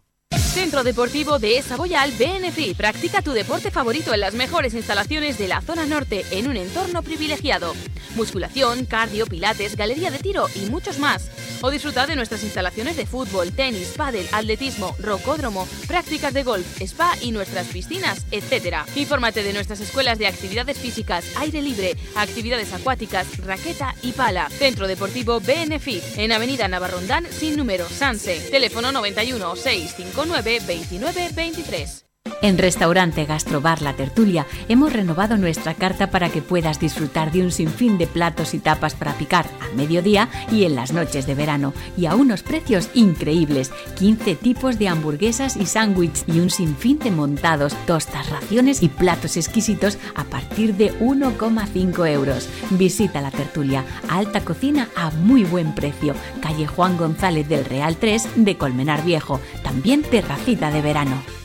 [0.50, 2.74] Centro Deportivo de Saboyal BNFI.
[2.74, 7.02] Practica tu deporte favorito en las mejores instalaciones de la zona norte en un entorno
[7.02, 7.72] privilegiado.
[8.16, 11.30] Musculación, cardio, pilates, galería de tiro y muchos más.
[11.62, 17.16] O disfrutar de nuestras instalaciones de fútbol, tenis, pádel, atletismo, rocódromo, prácticas de golf, spa
[17.20, 18.78] y nuestras piscinas, etc.
[18.96, 24.48] Infórmate de nuestras escuelas de actividades físicas, aire libre, actividades acuáticas, raqueta y pala.
[24.50, 28.40] Centro Deportivo BNFI en Avenida Navarrondán sin número Sanse.
[28.50, 32.09] Teléfono 91 659 29 23.
[32.42, 37.50] En Restaurante Gastrobar La Tertulia hemos renovado nuestra carta para que puedas disfrutar de un
[37.50, 41.74] sinfín de platos y tapas para picar al mediodía y en las noches de verano
[41.98, 43.70] y a unos precios increíbles.
[43.98, 49.36] 15 tipos de hamburguesas y sándwiches y un sinfín de montados, tostas, raciones y platos
[49.36, 52.48] exquisitos a partir de 1,5 euros.
[52.70, 56.14] Visita La Tertulia, alta cocina a muy buen precio.
[56.40, 59.40] Calle Juan González del Real 3 de Colmenar Viejo.
[59.62, 61.39] También terracita de verano.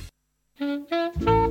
[0.58, 1.45] Música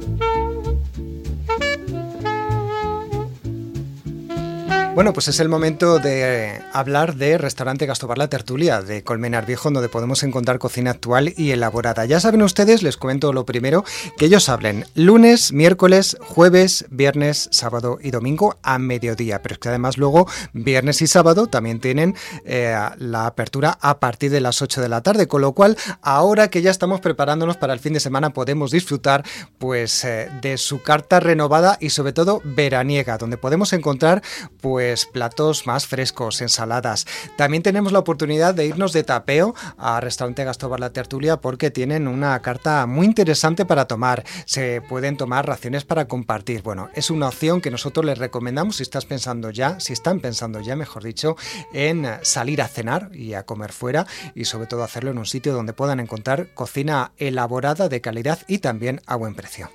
[4.95, 9.69] Bueno, pues es el momento de hablar de Restaurante Gastobar La Tertulia de Colmenar Viejo,
[9.69, 12.05] donde podemos encontrar cocina actual y elaborada.
[12.05, 13.83] Ya saben ustedes, les comento lo primero,
[14.17, 19.43] que ellos hablen lunes, miércoles, jueves, viernes, sábado y domingo a mediodía.
[19.43, 22.15] Pero es que además luego, viernes y sábado, también tienen
[22.45, 25.27] eh, la apertura a partir de las 8 de la tarde.
[25.27, 29.25] Con lo cual, ahora que ya estamos preparándonos para el fin de semana, podemos disfrutar
[29.59, 34.23] pues eh, de su carta renovada y sobre todo veraniega, donde podemos encontrar
[34.61, 37.07] pues pues platos más frescos, ensaladas.
[37.39, 42.07] También tenemos la oportunidad de irnos de tapeo a Restaurante Gastobar La Tertulia porque tienen
[42.07, 44.25] una carta muy interesante para tomar.
[44.45, 46.61] Se pueden tomar raciones para compartir.
[46.61, 50.61] Bueno, es una opción que nosotros les recomendamos si estás pensando ya, si están pensando
[50.61, 51.35] ya, mejor dicho,
[51.73, 55.55] en salir a cenar y a comer fuera y sobre todo hacerlo en un sitio
[55.55, 59.71] donde puedan encontrar cocina elaborada de calidad y también a buen precio.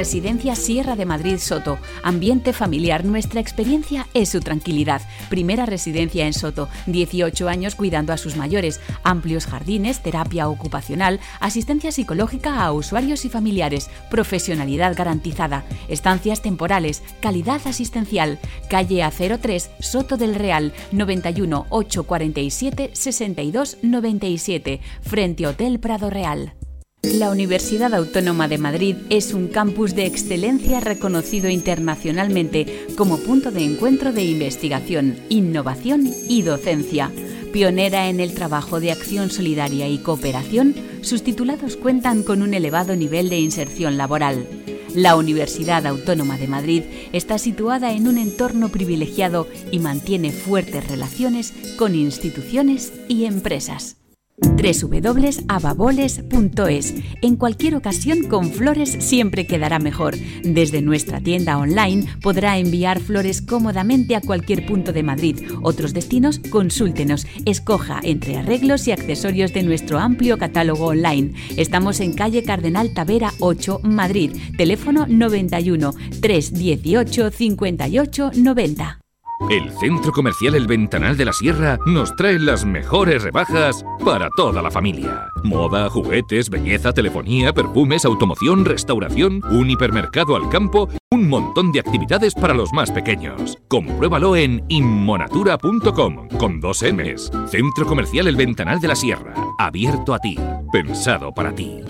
[0.00, 1.78] Residencia Sierra de Madrid Soto.
[2.02, 3.04] Ambiente familiar.
[3.04, 5.02] Nuestra experiencia es su tranquilidad.
[5.28, 6.70] Primera residencia en Soto.
[6.86, 8.80] 18 años cuidando a sus mayores.
[9.02, 13.90] Amplios jardines, terapia ocupacional, asistencia psicológica a usuarios y familiares.
[14.10, 15.64] Profesionalidad garantizada.
[15.88, 17.02] Estancias temporales.
[17.20, 18.38] Calidad asistencial.
[18.70, 20.72] Calle A03, Soto del Real.
[20.92, 24.80] 91 847 62 97.
[25.02, 26.54] Frente Hotel Prado Real.
[27.02, 33.64] La Universidad Autónoma de Madrid es un campus de excelencia reconocido internacionalmente como punto de
[33.64, 37.10] encuentro de investigación, innovación y docencia.
[37.54, 42.94] Pionera en el trabajo de acción solidaria y cooperación, sus titulados cuentan con un elevado
[42.94, 44.46] nivel de inserción laboral.
[44.94, 46.82] La Universidad Autónoma de Madrid
[47.12, 53.99] está situada en un entorno privilegiado y mantiene fuertes relaciones con instituciones y empresas
[54.40, 56.94] www.ababoles.es.
[57.22, 60.16] En cualquier ocasión con flores siempre quedará mejor.
[60.42, 65.40] Desde nuestra tienda online podrá enviar flores cómodamente a cualquier punto de Madrid.
[65.62, 67.26] Otros destinos, consúltenos.
[67.46, 71.34] Escoja entre arreglos y accesorios de nuestro amplio catálogo online.
[71.56, 74.32] Estamos en calle Cardenal Tavera 8, Madrid.
[74.56, 79.00] Teléfono 91 318 58 90.
[79.48, 84.62] El Centro Comercial El Ventanal de la Sierra nos trae las mejores rebajas para toda
[84.62, 85.28] la familia.
[85.42, 92.34] Moda, juguetes, belleza, telefonía, perfumes, automoción, restauración, un hipermercado al campo, un montón de actividades
[92.34, 93.58] para los más pequeños.
[93.68, 97.32] Compruébalo en inmonatura.com con dos M's.
[97.48, 99.34] Centro Comercial El Ventanal de la Sierra.
[99.58, 100.36] Abierto a ti.
[100.70, 101.80] Pensado para ti.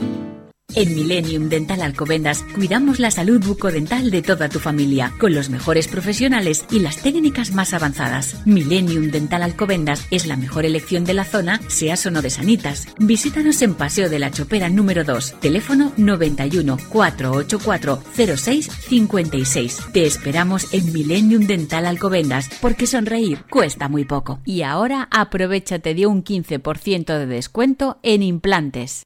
[0.77, 5.89] En Millennium Dental Alcobendas cuidamos la salud bucodental de toda tu familia, con los mejores
[5.89, 8.47] profesionales y las técnicas más avanzadas.
[8.47, 12.87] Millennium Dental Alcobendas es la mejor elección de la zona, seas o no de Sanitas.
[12.99, 19.81] Visítanos en Paseo de la Chopera número 2, teléfono 91 484 0656.
[19.93, 24.41] Te esperamos en Millennium Dental Alcobendas, porque sonreír cuesta muy poco.
[24.45, 29.05] Y ahora aprovechate de un 15% de descuento en implantes.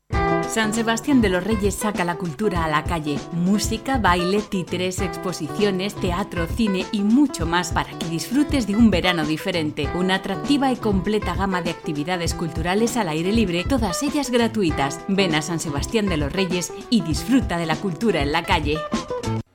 [0.49, 3.19] San Sebastián de los Reyes saca la cultura a la calle.
[3.33, 9.25] Música, baile, títeres, exposiciones, teatro, cine y mucho más para que disfrutes de un verano
[9.25, 9.89] diferente.
[9.95, 15.01] Una atractiva y completa gama de actividades culturales al aire libre, todas ellas gratuitas.
[15.09, 18.79] Ven a San Sebastián de los Reyes y disfruta de la cultura en la calle.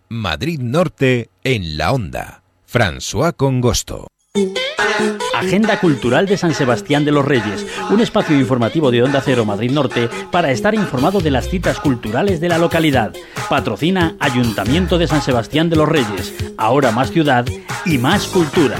[0.09, 2.43] Madrid Norte en la Onda.
[2.65, 4.07] François Congosto.
[5.33, 9.71] Agenda Cultural de San Sebastián de los Reyes, un espacio informativo de Onda Cero Madrid
[9.71, 13.13] Norte para estar informado de las citas culturales de la localidad.
[13.49, 17.45] Patrocina Ayuntamiento de San Sebastián de los Reyes, ahora más ciudad
[17.85, 18.77] y más cultura.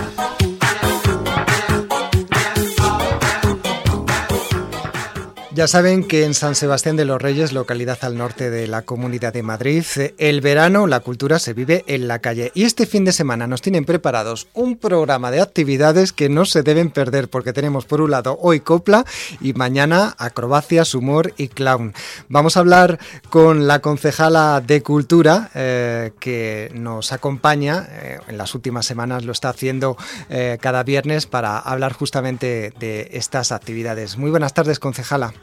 [5.52, 9.34] Ya saben que en San Sebastián de los Reyes, localidad al norte de la Comunidad
[9.34, 9.84] de Madrid,
[10.20, 12.52] el verano, la cultura se vive en la calle.
[12.54, 16.62] Y este fin de semana nos tienen preparados un programa de actividades que no se
[16.62, 19.06] deben perder porque tenemos por un lado hoy copla
[19.42, 21.96] y mañana acrobacias, humor y clown.
[22.28, 23.00] Vamos a hablar
[23.32, 29.32] con la concejala de Cultura eh, que nos acompaña, eh, en las últimas semanas lo
[29.32, 29.98] está haciendo
[30.30, 34.16] eh, cada viernes para hablar justamente de estas actividades.
[34.16, 35.34] Muy buenas tardes, concejala.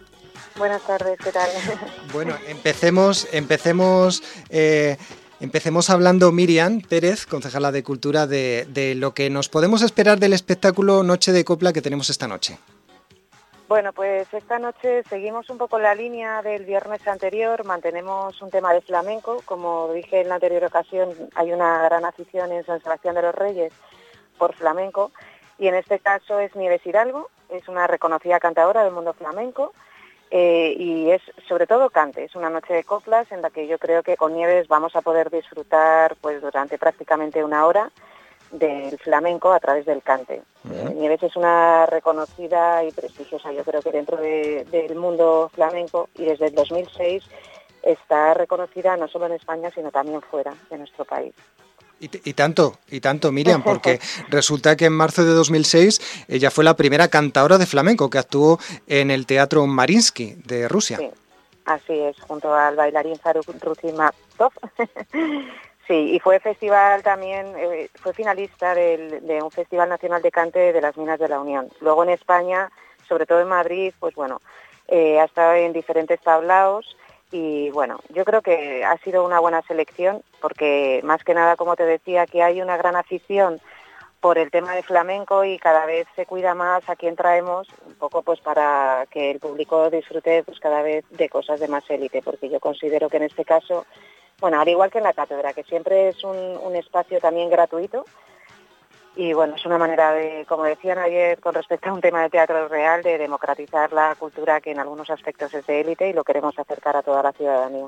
[0.58, 1.50] Buenas tardes, ¿qué tal?
[2.12, 4.96] Bueno, empecemos, empecemos, eh,
[5.40, 10.32] empecemos hablando Miriam Pérez, concejala de Cultura, de, de, lo que nos podemos esperar del
[10.32, 12.58] espectáculo Noche de Copla que tenemos esta noche.
[13.68, 18.72] Bueno, pues esta noche seguimos un poco la línea del viernes anterior, mantenemos un tema
[18.72, 23.16] de flamenco, como dije en la anterior ocasión, hay una gran afición en San Sebastián
[23.16, 23.72] de los Reyes
[24.38, 25.10] por flamenco,
[25.58, 29.72] y en este caso es Nieves Hidalgo, es una reconocida cantadora del mundo flamenco,
[30.30, 33.78] eh, y es sobre todo cante, es una noche de coplas en la que yo
[33.78, 37.90] creo que con Nieves vamos a poder disfrutar pues durante prácticamente una hora
[38.50, 40.42] del flamenco a través del cante.
[40.94, 46.24] Nieves es una reconocida y prestigiosa, yo creo que dentro de- del mundo flamenco y
[46.24, 47.24] desde el 2006
[47.82, 51.34] está reconocida no solo en España sino también fuera de nuestro país.
[51.98, 56.76] Y, tanto, y tanto, Miriam, porque resulta que en marzo de 2006 ella fue la
[56.76, 60.98] primera cantadora de flamenco que actuó en el Teatro Marinsky de Rusia.
[60.98, 61.08] Sí,
[61.64, 64.52] así es, junto al bailarín Faruk Ruzimatov.
[65.88, 70.72] sí, y fue festival también, eh, fue finalista del- de un Festival Nacional de Cante
[70.74, 71.68] de las Minas de la Unión.
[71.80, 72.70] Luego en España,
[73.08, 74.40] sobre todo en Madrid, pues bueno,
[74.88, 76.96] eh, ha estado en diferentes tablaos
[77.36, 81.76] y bueno, yo creo que ha sido una buena selección porque más que nada, como
[81.76, 83.60] te decía, aquí hay una gran afición
[84.20, 87.94] por el tema de flamenco y cada vez se cuida más a quién traemos, un
[87.96, 92.22] poco pues para que el público disfrute pues cada vez de cosas de más élite,
[92.22, 93.84] porque yo considero que en este caso,
[94.40, 98.06] bueno, al igual que en la cátedra, que siempre es un espacio también gratuito,
[99.16, 102.28] y bueno, es una manera de, como decían ayer con respecto a un tema de
[102.28, 106.22] teatro real, de democratizar la cultura que en algunos aspectos es de élite y lo
[106.22, 107.86] queremos acercar a toda la ciudadanía.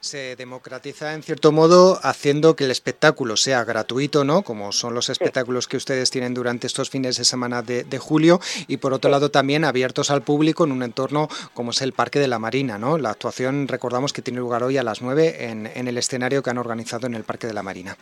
[0.00, 4.42] Se democratiza en cierto modo haciendo que el espectáculo sea gratuito, ¿no?
[4.42, 8.40] Como son los espectáculos que ustedes tienen durante estos fines de semana de, de julio
[8.66, 12.18] y por otro lado también abiertos al público en un entorno como es el Parque
[12.18, 12.96] de la Marina, ¿no?
[12.96, 16.48] La actuación recordamos que tiene lugar hoy a las 9 en, en el escenario que
[16.48, 17.96] han organizado en el Parque de la Marina.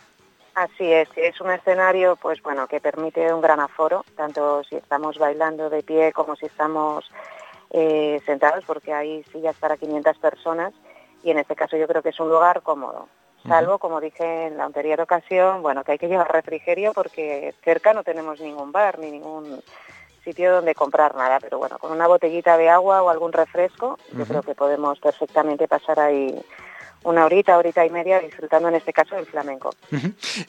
[0.54, 5.18] Así es, es un escenario pues bueno que permite un gran aforo, tanto si estamos
[5.18, 7.10] bailando de pie como si estamos
[7.70, 10.72] eh, sentados, porque hay sillas para 500 personas
[11.24, 13.08] y en este caso yo creo que es un lugar cómodo.
[13.46, 17.92] Salvo, como dije en la anterior ocasión, bueno, que hay que llevar refrigerio porque cerca
[17.92, 19.60] no tenemos ningún bar ni ningún
[20.24, 24.24] sitio donde comprar nada, pero bueno, con una botellita de agua o algún refresco, yo
[24.24, 26.34] creo que podemos perfectamente pasar ahí
[27.04, 29.70] una horita, horita y media disfrutando en este caso del flamenco.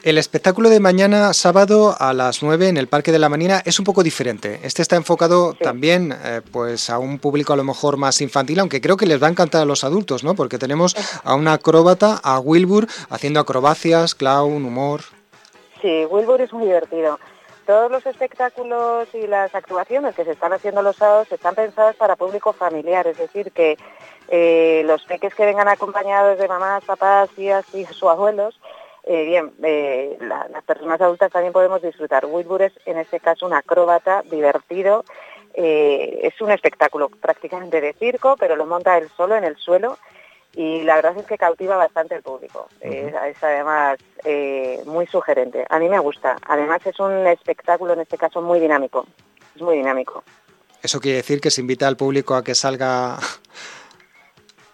[0.04, 3.78] El espectáculo de mañana sábado a las 9 en el Parque de la Marina es
[3.80, 4.60] un poco diferente.
[4.64, 8.82] Este está enfocado también eh, pues a un público a lo mejor más infantil, aunque
[8.82, 10.34] creo que les va a encantar a los adultos, ¿no?
[10.34, 15.02] Porque tenemos a una acróbata, a Wilbur, haciendo acrobacias, clown, humor.
[15.82, 17.20] Sí, Wilbur es muy divertido.
[17.66, 22.16] Todos los espectáculos y las actuaciones que se están haciendo los sábados están pensadas para
[22.16, 23.76] público familiar, es decir, que
[24.30, 28.60] eh, los peques que vengan acompañados de mamás, papás, tías, tíos o abuelos,
[29.04, 32.26] eh, bien, eh, la- las personas adultas también podemos disfrutar.
[32.26, 35.06] Wilbur es en este caso un acróbata divertido,
[35.58, 39.98] es un espectáculo prácticamente de circo, pero lo monta él solo en el suelo
[40.54, 42.68] y la verdad es que cautiva bastante el público.
[42.82, 43.98] es, es además
[44.86, 45.66] muy sugerente.
[45.70, 46.36] A mí me gusta.
[46.48, 49.06] Además es un espectáculo en este caso muy dinámico.
[49.56, 50.24] Es muy dinámico.
[50.84, 53.18] Eso quiere decir que se invita al público a que salga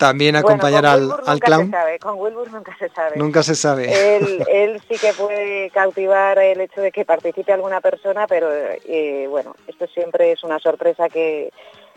[0.02, 1.65] también Bueno, acompañar al, al clown.
[1.65, 1.99] Se sabe.
[1.99, 3.18] Con Wilbur nunca se sabe.
[3.18, 4.15] Nunca se sabe.
[4.18, 9.28] Él, él sí que puede cautivar el hecho de que participe alguna persona, pero eh,
[9.30, 11.53] bueno, esto siempre es una sorpresa que,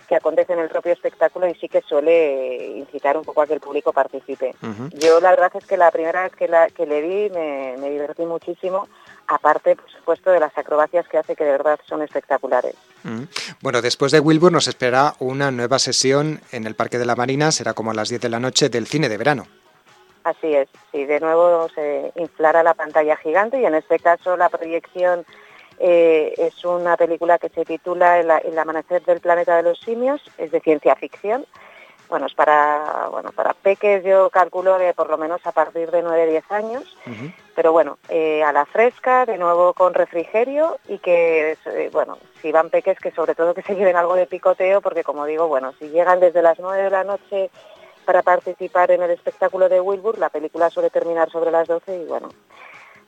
[0.07, 3.55] que acontece en el propio espectáculo y sí que suele incitar un poco a que
[3.55, 4.55] el público participe.
[4.93, 7.89] Yo la verdad es que la primera vez que, la, que le vi me, me
[7.89, 8.87] divertí muchísimo,
[9.29, 12.75] aparte, por supuesto, de las acrobacias que hace que de verdad son espectaculares.
[13.05, 13.25] Mm.
[13.61, 17.53] Bueno, después de Wilbur nos espera una nueva sesión en el Parque de la Marina,
[17.53, 19.47] será como a las 10 de la noche del cine de verano.
[20.25, 24.49] Así es, sí, de nuevo se inflara la pantalla gigante y en este caso la
[24.49, 25.27] proyección
[25.79, 30.23] eh, es una película que se titula el, El amanecer del planeta de los simios,
[30.39, 31.45] es de ciencia ficción.
[32.09, 36.03] Bueno, es para, bueno, para peques yo calculo que por lo menos a partir de
[36.03, 36.97] 9-10 años,
[37.55, 42.53] pero bueno, eh, a la fresca, de nuevo con refrigerio y que, eh, bueno, si
[42.53, 45.73] van peques que sobre todo que se lleven algo de picoteo porque como digo, bueno,
[45.79, 47.51] si llegan desde las 9 de la noche
[48.05, 52.05] para participar en el espectáculo de Wilbur, la película suele terminar sobre las 12 y
[52.05, 52.29] bueno,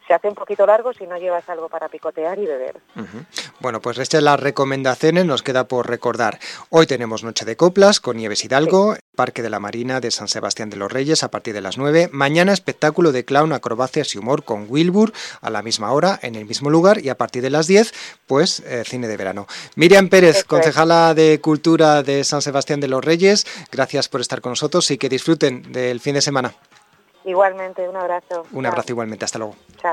[0.06, 2.80] se hace un poquito largo si no llevas algo para picotear y beber.
[3.60, 6.38] Bueno, pues estas las recomendaciones nos queda por recordar.
[6.70, 10.70] Hoy tenemos Noche de Coplas con Nieves Hidalgo, Parque de la Marina de San Sebastián
[10.70, 12.10] de los Reyes a partir de las 9.
[12.12, 16.44] Mañana espectáculo de clown, acrobacias y humor con Wilbur a la misma hora, en el
[16.44, 17.92] mismo lugar y a partir de las 10,
[18.26, 19.46] pues eh, cine de verano.
[19.74, 24.52] Miriam Pérez, concejala de Cultura de San Sebastián de los Reyes, gracias por estar con
[24.52, 26.54] nosotros y que disfruten del fin de semana.
[27.26, 28.46] Igualmente, un abrazo.
[28.52, 29.56] Un abrazo igualmente, hasta luego.
[29.82, 29.92] Chao.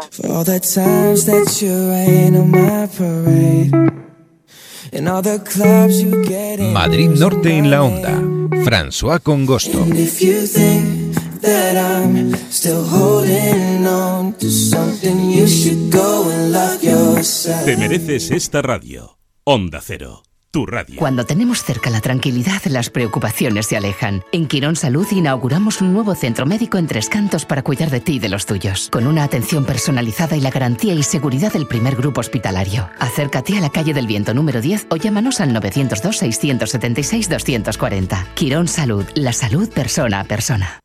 [6.71, 8.21] Madrid Norte en la onda.
[8.63, 9.81] François Congosto.
[9.81, 16.51] And if you think that I'm still holding on to something, you should go and
[16.51, 17.65] love yourself.
[17.65, 19.17] Te mereces esta radio.
[19.43, 20.21] Onda Cero,
[20.53, 20.97] tu radio.
[20.97, 24.21] Cuando tenemos cerca la tranquilidad, las preocupaciones se alejan.
[24.31, 28.13] En Quirón Salud inauguramos un nuevo centro médico en Tres Cantos para cuidar de ti
[28.13, 31.95] y de los tuyos, con una atención personalizada y la garantía y seguridad del primer
[31.95, 32.87] grupo hospitalario.
[32.99, 38.27] Acércate a la calle del Viento número 10 o llámanos al 902-676-240.
[38.35, 40.82] Quirón Salud, la salud persona a persona.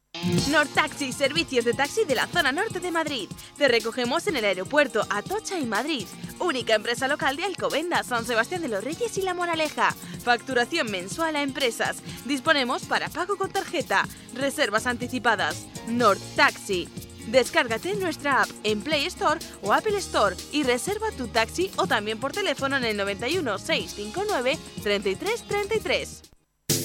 [0.51, 3.29] Nortaxi, servicios de taxi de la zona norte de Madrid.
[3.57, 6.07] Te recogemos en el aeropuerto Atocha y Madrid.
[6.41, 9.95] Única empresa local de Alcobendas, San Sebastián de los Reyes y La Moraleja.
[10.25, 11.99] Facturación mensual a empresas.
[12.25, 14.07] Disponemos para pago con tarjeta.
[14.35, 15.67] Reservas anticipadas.
[15.87, 16.89] Nortaxi.
[17.29, 22.19] Descárgate nuestra app en Play Store o Apple Store y reserva tu taxi o también
[22.19, 26.23] por teléfono en el 91 659 3333.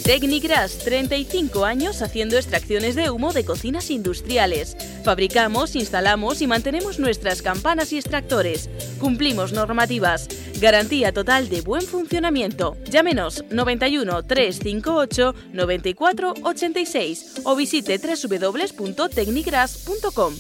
[0.03, 4.75] Tecnigras, 35 años haciendo extracciones de humo de cocinas industriales.
[5.05, 8.69] Fabricamos, instalamos y mantenemos nuestras campanas y extractores.
[8.99, 10.27] Cumplimos normativas.
[10.59, 12.75] Garantía total de buen funcionamiento.
[12.83, 20.33] Llámenos 91 358 94 86 o visite www.tecnigras.com.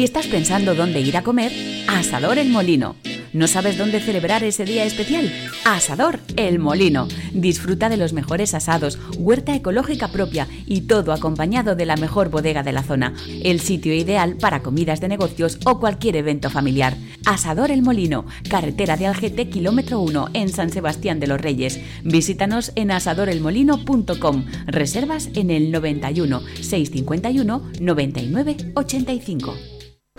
[0.00, 1.52] Si estás pensando dónde ir a comer,
[1.86, 2.96] Asador El Molino.
[3.34, 5.30] ¿No sabes dónde celebrar ese día especial?
[5.66, 7.06] Asador El Molino.
[7.34, 12.62] Disfruta de los mejores asados, huerta ecológica propia y todo acompañado de la mejor bodega
[12.62, 13.12] de la zona.
[13.44, 16.96] El sitio ideal para comidas de negocios o cualquier evento familiar.
[17.26, 21.78] Asador El Molino, carretera de Algete, kilómetro 1, en San Sebastián de los Reyes.
[22.04, 24.46] Visítanos en asadorelmolino.com.
[24.64, 29.56] Reservas en el 91 651 99 85.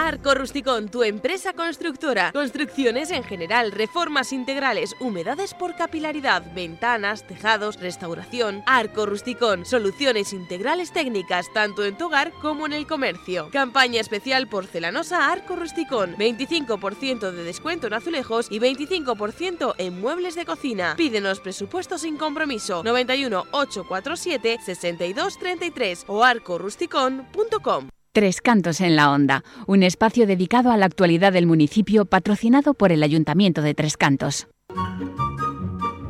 [0.03, 2.31] Arco Rusticón, tu empresa constructora.
[2.31, 8.63] Construcciones en general, reformas integrales, humedades por capilaridad, ventanas, tejados, restauración.
[8.65, 13.49] Arco Rusticón, soluciones integrales técnicas tanto en tu hogar como en el comercio.
[13.51, 16.15] Campaña especial porcelanosa Arco Rusticón.
[16.15, 20.95] 25% de descuento en azulejos y 25% en muebles de cocina.
[20.97, 22.81] Pídenos presupuesto sin compromiso.
[22.83, 27.89] 91 847 6233 o arcorusticón.com.
[28.13, 32.91] Tres Cantos en la Onda, un espacio dedicado a la actualidad del municipio patrocinado por
[32.91, 34.49] el Ayuntamiento de Tres Cantos.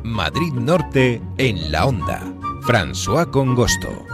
[0.02, 2.34] Madrid Norte en la onda.
[2.62, 4.04] François Congosto.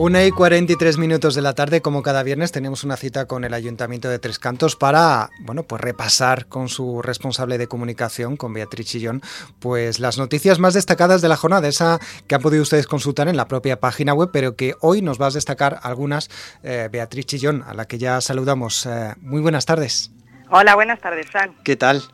[0.00, 3.52] Una y 43 minutos de la tarde, como cada viernes, tenemos una cita con el
[3.52, 8.86] Ayuntamiento de Tres Cantos para, bueno, pues repasar con su responsable de comunicación, con Beatriz
[8.86, 9.22] Chillón,
[9.58, 11.98] pues las noticias más destacadas de la jornada, esa
[12.28, 15.34] que han podido ustedes consultar en la propia página web, pero que hoy nos vas
[15.34, 16.30] a destacar algunas,
[16.62, 18.86] eh, Beatriz Chillón, a la que ya saludamos.
[18.86, 20.12] Eh, muy buenas tardes.
[20.48, 21.56] Hola, buenas tardes, San.
[21.64, 22.04] ¿Qué tal?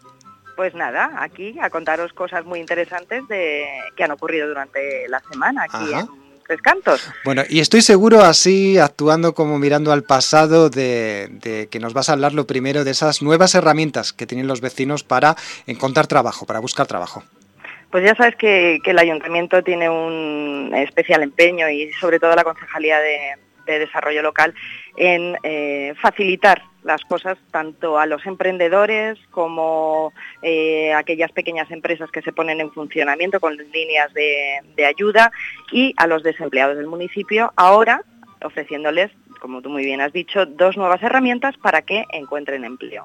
[0.57, 5.65] Pues nada, aquí a contaros cosas muy interesantes de que han ocurrido durante la semana
[5.65, 6.01] aquí Ajá.
[6.01, 7.11] en Tres Cantos.
[7.25, 12.09] Bueno, y estoy seguro así, actuando como mirando al pasado, de, de que nos vas
[12.09, 16.47] a hablar lo primero de esas nuevas herramientas que tienen los vecinos para encontrar trabajo,
[16.47, 17.23] para buscar trabajo.
[17.91, 22.43] Pues ya sabes que, que el ayuntamiento tiene un especial empeño y sobre todo la
[22.43, 24.55] Concejalía de, de Desarrollo Local
[24.97, 30.13] en eh, facilitar las cosas tanto a los emprendedores como
[30.43, 35.33] eh, aquellas pequeñas empresas que se ponen en funcionamiento con líneas de, de ayuda
[35.73, 38.03] y a los desempleados del municipio, ahora
[38.43, 39.11] ofreciéndoles,
[39.41, 43.05] como tú muy bien has dicho, dos nuevas herramientas para que encuentren empleo.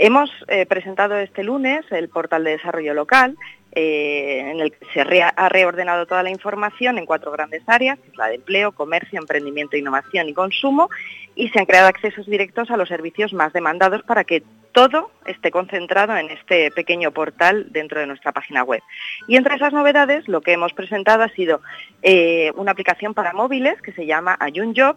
[0.00, 3.36] Hemos eh, presentado este lunes el portal de desarrollo local,
[3.72, 8.28] eh, en el que se ha reordenado toda la información en cuatro grandes áreas, la
[8.28, 10.88] de empleo, comercio, emprendimiento, innovación y consumo,
[11.34, 15.50] y se han creado accesos directos a los servicios más demandados para que todo esté
[15.50, 18.82] concentrado en este pequeño portal dentro de nuestra página web.
[19.26, 21.60] Y entre esas novedades, lo que hemos presentado ha sido
[22.02, 24.96] eh, una aplicación para móviles que se llama Ayunjob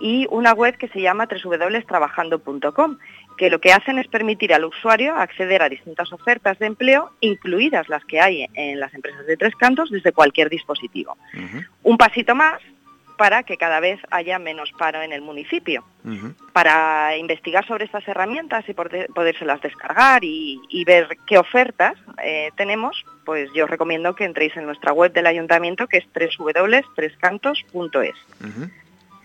[0.00, 2.98] y una web que se llama www.trabajando.com,
[3.36, 7.88] que lo que hacen es permitir al usuario acceder a distintas ofertas de empleo, incluidas
[7.88, 11.16] las que hay en las empresas de Tres Cantos, desde cualquier dispositivo.
[11.82, 12.60] Un pasito más
[13.18, 15.84] para que cada vez haya menos paro en el municipio.
[16.52, 21.94] Para investigar sobre estas herramientas y podérselas descargar y, y ver qué ofertas
[22.24, 26.06] eh, tenemos, pues yo os recomiendo que entréis en nuestra web del ayuntamiento que es
[26.38, 28.16] www.trescantos.es.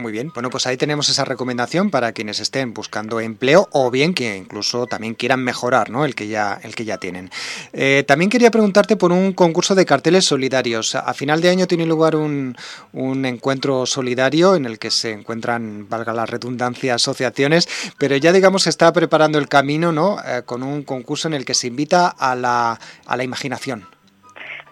[0.03, 4.13] Muy bien, bueno, pues ahí tenemos esa recomendación para quienes estén buscando empleo o bien
[4.13, 6.03] que incluso también quieran mejorar ¿no?
[6.03, 7.31] el, que ya, el que ya tienen.
[7.71, 10.95] Eh, también quería preguntarte por un concurso de carteles solidarios.
[10.95, 12.57] A final de año tiene lugar un,
[12.91, 18.63] un encuentro solidario en el que se encuentran, valga la redundancia, asociaciones, pero ya digamos
[18.63, 20.17] se está preparando el camino ¿no?
[20.27, 23.87] Eh, con un concurso en el que se invita a la, a la imaginación.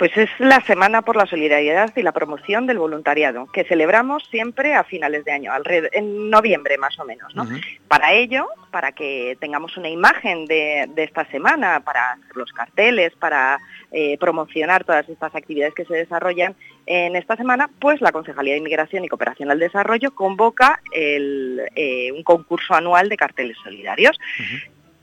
[0.01, 4.73] Pues es la Semana por la Solidaridad y la Promoción del Voluntariado, que celebramos siempre
[4.73, 5.51] a finales de año,
[5.91, 7.35] en noviembre más o menos.
[7.35, 7.47] ¿no?
[7.87, 13.13] Para ello, para que tengamos una imagen de, de esta semana, para hacer los carteles,
[13.19, 13.59] para
[13.91, 16.55] eh, promocionar todas estas actividades que se desarrollan
[16.87, 22.11] en esta semana, pues la Concejalía de Inmigración y Cooperación al Desarrollo convoca el, eh,
[22.11, 24.17] un concurso anual de carteles solidarios.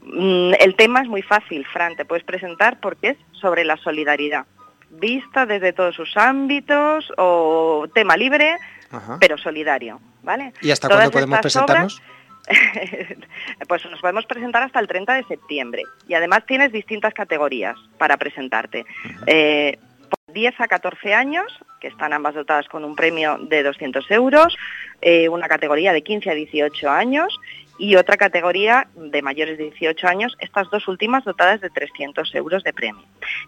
[0.02, 4.44] Mm, El tema es muy fácil, Fran, te puedes presentar porque es sobre la solidaridad,
[4.90, 8.56] vista desde todos sus ámbitos o tema libre,
[8.90, 9.18] Ajá.
[9.20, 10.52] pero solidario, ¿vale?
[10.60, 11.94] ¿Y hasta cuándo podemos presentarnos?
[12.00, 12.14] obras-
[13.68, 18.16] pues nos podemos presentar hasta el 30 de septiembre y además tienes distintas categorías para
[18.16, 18.86] presentarte.
[19.26, 19.78] Eh,
[20.08, 21.44] por 10 a 14 años,
[21.80, 24.56] que están ambas dotadas con un premio de 200 euros,
[25.02, 27.38] eh, una categoría de 15 a 18 años
[27.78, 32.64] y otra categoría de mayores de 18 años, estas dos últimas dotadas de 300 euros
[32.64, 33.04] de premio.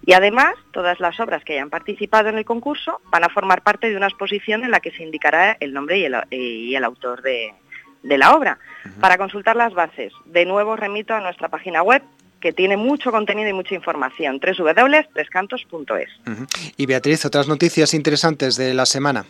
[0.07, 3.91] Y además, todas las obras que hayan participado en el concurso van a formar parte
[3.91, 7.23] de una exposición en la que se indicará el nombre y el, y el autor
[7.23, 7.53] de,
[8.03, 8.59] de la obra.
[9.01, 12.03] Para consultar las bases, de nuevo remito a nuestra página web
[12.41, 16.09] que tiene mucho contenido y mucha información, www.trescantos.es.
[16.27, 16.47] Ujú.
[16.77, 19.27] Y Beatriz, otras noticias interesantes de la semana.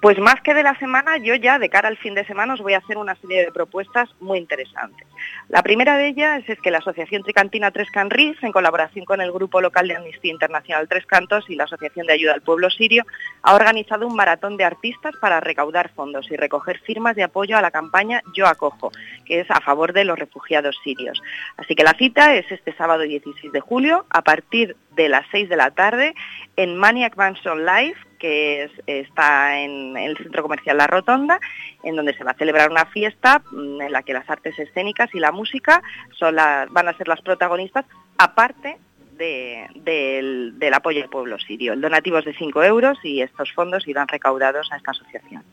[0.00, 2.60] Pues más que de la semana, yo ya de cara al fin de semana os
[2.60, 5.08] voy a hacer una serie de propuestas muy interesantes.
[5.48, 9.32] La primera de ellas es que la Asociación Tricantina Tres Canris, en colaboración con el
[9.32, 13.04] Grupo Local de Amnistía Internacional Tres Cantos y la Asociación de Ayuda al Pueblo Sirio,
[13.42, 17.62] ha organizado un maratón de artistas para recaudar fondos y recoger firmas de apoyo a
[17.62, 18.92] la campaña Yo Acojo,
[19.26, 21.20] que es a favor de los refugiados sirios.
[21.56, 25.48] Así que la cita es este sábado 16 de julio, a partir de las 6
[25.48, 26.14] de la tarde,
[26.56, 31.38] en Maniac Mansion Live, que es- está en el centro comercial La Rotonda,
[31.84, 35.08] en donde se va a celebrar una fiesta mm, en la que las artes escénicas
[35.14, 35.82] y la música
[36.18, 37.84] son van a ser las protagonistas,
[38.18, 38.76] aparte
[39.12, 41.72] de- del, apoyo al pueblo sirio.
[41.74, 45.44] El donativo es de 5 euros y estos fondos irán recaudados a esta asociación.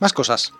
[0.00, 0.52] Más cosas.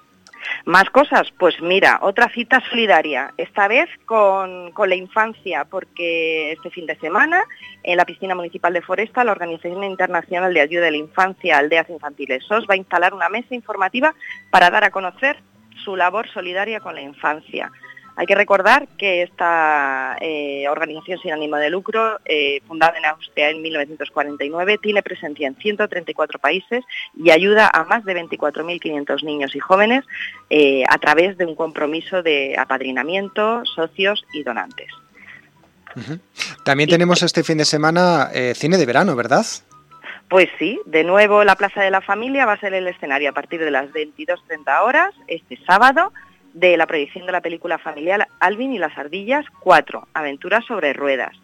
[0.64, 6.70] Más cosas, pues mira, otra cita solidaria, esta vez con, con la infancia, porque este
[6.70, 7.42] fin de semana
[7.82, 11.88] en la piscina municipal de Foresta la Organización Internacional de Ayuda de la Infancia Aldeas
[11.90, 14.14] Infantiles SOS va a instalar una mesa informativa
[14.50, 15.36] para dar a conocer
[15.84, 17.70] su labor solidaria con la infancia.
[18.20, 23.48] Hay que recordar que esta eh, organización sin ánimo de lucro, eh, fundada en Austria
[23.48, 26.84] en 1949, tiene presencia en 134 países
[27.16, 30.04] y ayuda a más de 24.500 niños y jóvenes
[30.50, 34.88] eh, a través de un compromiso de apadrinamiento, socios y donantes.
[36.62, 39.46] También tenemos este fin de semana cine de verano, ¿verdad?
[40.28, 43.32] Pues sí, de nuevo la Plaza de la Familia va a ser el escenario a
[43.32, 46.12] partir de las 22.30 horas este sábado
[46.54, 51.36] de la proyección de la película familiar Alvin y las ardillas 4, Aventuras sobre ruedas,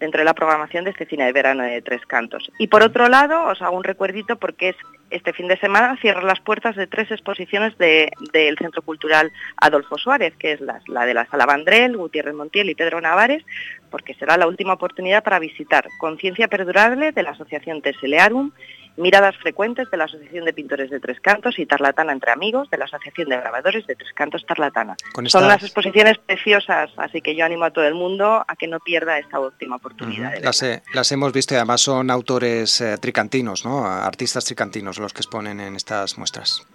[0.00, 2.50] dentro de la programación de este cine de verano de Tres Cantos.
[2.58, 4.76] Y por otro lado, os hago un recuerdito porque es
[5.10, 9.98] este fin de semana cierran las puertas de tres exposiciones de- del Centro Cultural Adolfo
[9.98, 13.44] Suárez, que es la, la de la Sala Vandrel, Gutiérrez Montiel y Pedro Navares,
[13.90, 18.52] porque será la última oportunidad para visitar Conciencia Perdurable de la Asociación Teselearum,
[18.96, 22.78] Miradas Frecuentes de la Asociación de Pintores de Tres Cantos y Tarlatana entre Amigos de
[22.78, 24.96] la Asociación de Grabadores de Tres Cantos Tarlatana.
[25.12, 28.56] Con Son estas- unas exposiciones preciosas, así que yo animo a todo el mundo a
[28.56, 30.32] que no pierda esta última oportunidad.
[30.32, 33.86] de Las, he- las hemos visto y además son autores eh, tricantinos, ¿no?
[33.86, 36.66] Artistas tricantinos los que exponen en estas muestras.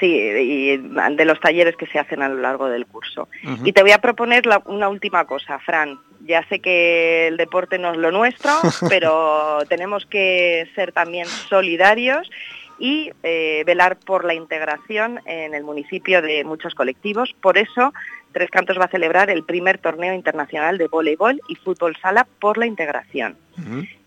[0.00, 3.28] Sí, y de los talleres que se hacen a lo largo del curso.
[3.64, 5.98] Y te voy a proponer la- una última cosa, Fran.
[6.26, 8.50] Ya sé que el deporte no es lo nuestro,
[8.88, 12.30] pero tenemos que ser también solidarios
[12.78, 17.32] y eh, velar por la integración en el municipio de muchos colectivos.
[17.40, 17.92] Por eso,
[18.34, 22.58] Tres Cantos va a celebrar el primer torneo internacional de voleibol y fútbol sala por
[22.58, 23.36] la integración.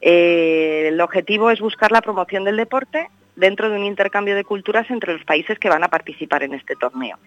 [0.01, 4.89] Eh, el objetivo es buscar la promoción del deporte dentro de un intercambio de culturas
[4.91, 7.17] entre los países que van a participar en este torneo.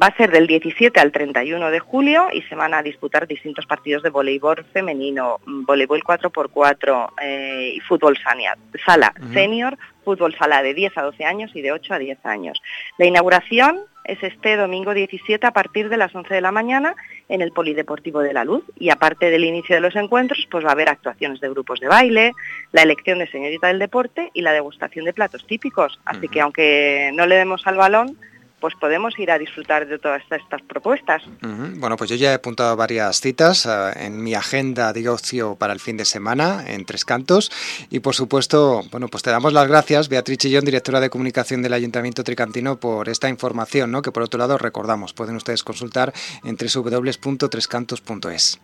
[0.00, 3.66] Va a ser del 17 al 31 de julio y se van a disputar distintos
[3.66, 10.62] partidos de voleibol femenino, mm, voleibol 4x4 eh, y fútbol sania- sala senior, fútbol sala
[10.62, 12.62] de 10 a 12 años y de 8 a 10 años.
[12.98, 13.80] La inauguración
[14.10, 16.96] es este domingo 17 a partir de las 11 de la mañana
[17.28, 20.70] en el Polideportivo de la Luz y aparte del inicio de los encuentros pues va
[20.70, 22.32] a haber actuaciones de grupos de baile,
[22.72, 26.00] la elección de señorita del deporte y la degustación de platos típicos.
[26.04, 28.18] Así que aunque no le demos al balón,
[28.60, 31.22] pues podemos ir a disfrutar de todas estas, estas propuestas.
[31.40, 35.72] Bueno, pues yo ya he apuntado varias citas eh, en mi agenda de ocio para
[35.72, 37.50] el fin de semana en Tres Cantos
[37.90, 41.72] y por supuesto, bueno, pues te damos las gracias, Beatriz Chillón, directora de comunicación del
[41.72, 44.02] Ayuntamiento Tricantino, por esta información, ¿no?
[44.02, 46.12] Que por otro lado recordamos, pueden ustedes consultar
[46.44, 48.60] en www.trescantos.es.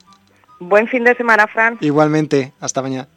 [0.58, 1.78] Buen fin de semana, Fran.
[1.80, 3.08] Igualmente, hasta mañana.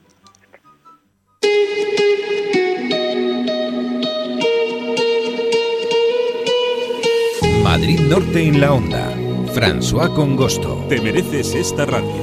[7.70, 9.14] Madrid Norte en la onda.
[9.54, 10.84] François Congosto.
[10.90, 12.16] Te mereces esta radio.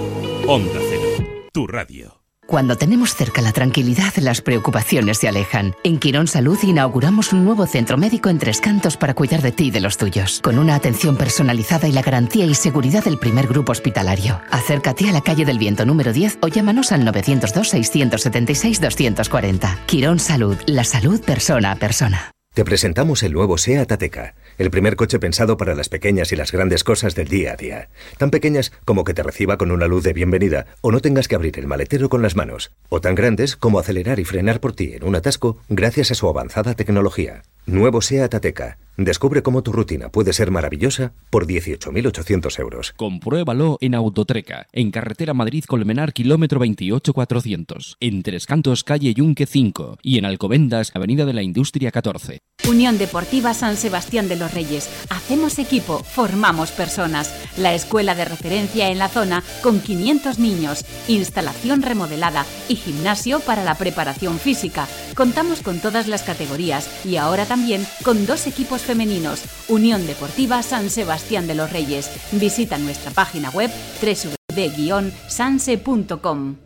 [0.48, 2.20] Onda Cero, tu radio.
[2.48, 5.76] Cuando tenemos cerca la tranquilidad, las preocupaciones se alejan.
[5.84, 9.66] En Quirón Salud inauguramos un nuevo centro médico en Tres Cantos para cuidar de ti
[9.66, 13.46] y de los tuyos, con una atención personalizada y la garantía y seguridad del primer
[13.46, 14.40] grupo hospitalario.
[14.50, 19.76] Acércate a la calle del Viento número 10 o llámanos al 902-676-240.
[19.86, 22.32] Quirón Salud, la salud persona a persona.
[22.56, 26.52] Te presentamos el nuevo SEAT Ateca, el primer coche pensado para las pequeñas y las
[26.52, 27.90] grandes cosas del día a día.
[28.16, 31.34] Tan pequeñas como que te reciba con una luz de bienvenida o no tengas que
[31.34, 32.72] abrir el maletero con las manos.
[32.88, 36.30] O tan grandes como acelerar y frenar por ti en un atasco gracias a su
[36.30, 37.42] avanzada tecnología.
[37.66, 38.78] Nuevo SEAT Ateca.
[38.96, 42.94] Descubre cómo tu rutina puede ser maravillosa por 18.800 euros.
[42.96, 50.16] Compruébalo en Autotreca, en carretera Madrid-Colmenar, kilómetro 28400, en Tres Cantos, calle Yunque 5 y
[50.16, 52.40] en Alcobendas, avenida de la Industria 14.
[52.66, 54.88] Unión Deportiva San Sebastián de los Reyes.
[55.10, 57.32] Hacemos equipo, formamos personas.
[57.58, 63.62] La escuela de referencia en la zona con 500 niños, instalación remodelada y gimnasio para
[63.62, 64.88] la preparación física.
[65.14, 69.42] Contamos con todas las categorías y ahora también con dos equipos femeninos.
[69.68, 72.10] Unión Deportiva San Sebastián de los Reyes.
[72.32, 76.56] Visita nuestra página web www.sanse.com.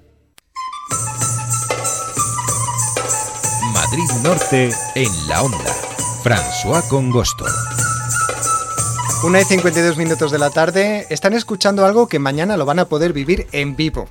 [3.73, 5.75] Madrid Norte en la onda.
[6.23, 7.47] François Congosto.
[9.25, 11.07] Una y 52 minutos de la tarde.
[11.11, 14.09] Están escuchando algo que mañana lo van a poder vivir en vivo.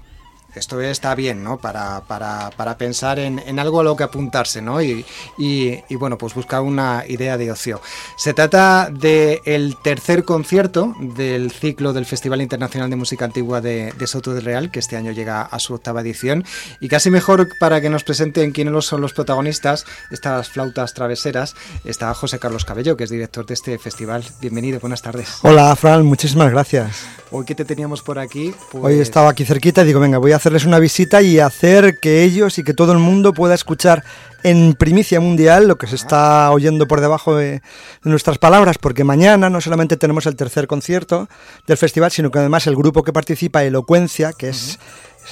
[0.56, 1.58] Esto está bien, ¿no?
[1.58, 4.82] Para, para, para pensar en, en algo a lo que apuntarse, ¿no?
[4.82, 5.06] Y,
[5.38, 7.82] y- bueno, pues buscar una idea de ocio.
[8.18, 14.08] Se trata del tercer concierto del ciclo del Festival Internacional de Música Antigua de, de
[14.08, 16.46] Soto del Real, que este año llega a su octava edición.
[16.80, 22.14] Y casi mejor para que nos presenten quiénes son los protagonistas, estas flautas traveseras, está
[22.14, 24.24] José Carlos Cabello, que es director de este festival.
[24.42, 25.38] Bienvenido, buenas tardes.
[25.44, 27.06] Hola, Fran, muchísimas gracias.
[27.32, 28.84] Hoy que te teníamos por aquí, pues...
[28.84, 32.24] Hoy estaba aquí cerquita y digo, venga, voy a hacerles una visita y hacer que
[32.24, 34.04] ellos y que todo el mundo pueda escuchar
[34.44, 37.62] en primicia mundial lo que se está oyendo por debajo de, de
[38.04, 41.28] nuestras palabras, porque mañana no solamente tenemos el tercer concierto
[41.68, 44.80] del festival, sino que además el grupo que participa, Elocuencia, que es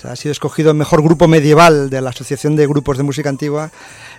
[0.06, 3.72] ha sido escogido el mejor grupo medieval de la Asociación de Grupos de Música Antigua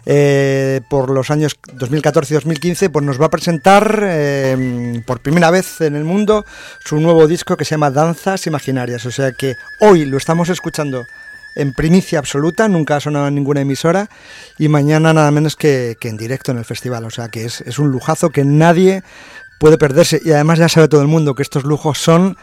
[0.06, 5.50] eh, por los años 2014 y 2015, pues nos va a presentar eh, por primera
[5.50, 6.44] vez en el mundo
[6.84, 9.04] su nuevo disco que se llama Danzas Imaginarias.
[9.06, 11.04] O sea que hoy lo estamos escuchando
[11.56, 14.08] en primicia absoluta, nunca ha sonado en ninguna emisora
[14.58, 17.04] y mañana nada menos que, en directo en el festival.
[17.04, 19.02] O sea que es un lujazo que nadie
[19.58, 22.36] puede perderse y además ya sabe todo el mundo que estos lujos son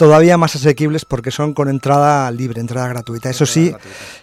[0.00, 3.28] todavía más asequibles porque son con entrada libre, entrada gratuita.
[3.28, 3.74] Eso sí,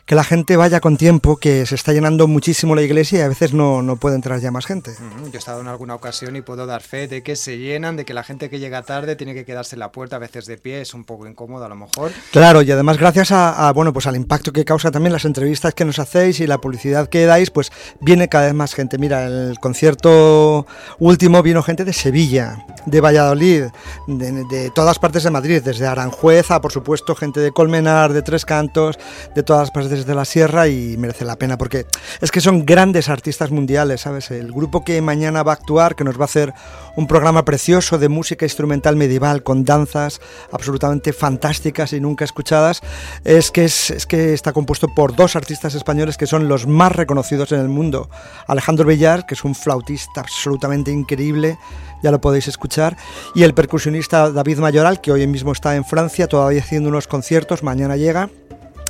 [0.07, 3.27] que la gente vaya con tiempo, que se está llenando muchísimo la iglesia y a
[3.27, 4.95] veces no, no puede entrar ya más gente.
[5.25, 8.05] Yo he estado en alguna ocasión y puedo dar fe de que se llenan, de
[8.05, 10.57] que la gente que llega tarde tiene que quedarse en la puerta, a veces de
[10.57, 12.11] pie, es un poco incómodo a lo mejor.
[12.31, 15.75] Claro, y además gracias a, a, bueno pues al impacto que causa también las entrevistas
[15.75, 17.71] que nos hacéis y la publicidad que dais, pues
[18.01, 18.97] viene cada vez más gente.
[18.97, 20.65] Mira, el concierto
[20.97, 23.65] último vino gente de Sevilla, de Valladolid,
[24.07, 28.21] de, de todas partes de Madrid, desde Aranjuez a, por supuesto, gente de Colmenar, de
[28.21, 28.97] Tres Cantos,
[29.35, 31.85] de todas partes de la sierra y merece la pena porque
[32.21, 34.31] es que son grandes artistas mundiales, ¿sabes?
[34.31, 36.53] El grupo que mañana va a actuar, que nos va a hacer
[36.95, 40.21] un programa precioso de música instrumental medieval con danzas
[40.53, 42.79] absolutamente fantásticas y nunca escuchadas,
[43.25, 46.93] es que, es, es que está compuesto por dos artistas españoles que son los más
[46.93, 48.09] reconocidos en el mundo.
[48.47, 51.57] Alejandro Villar, que es un flautista absolutamente increíble,
[52.01, 52.95] ya lo podéis escuchar,
[53.35, 57.63] y el percusionista David Mayoral, que hoy mismo está en Francia, todavía haciendo unos conciertos,
[57.63, 58.29] mañana llega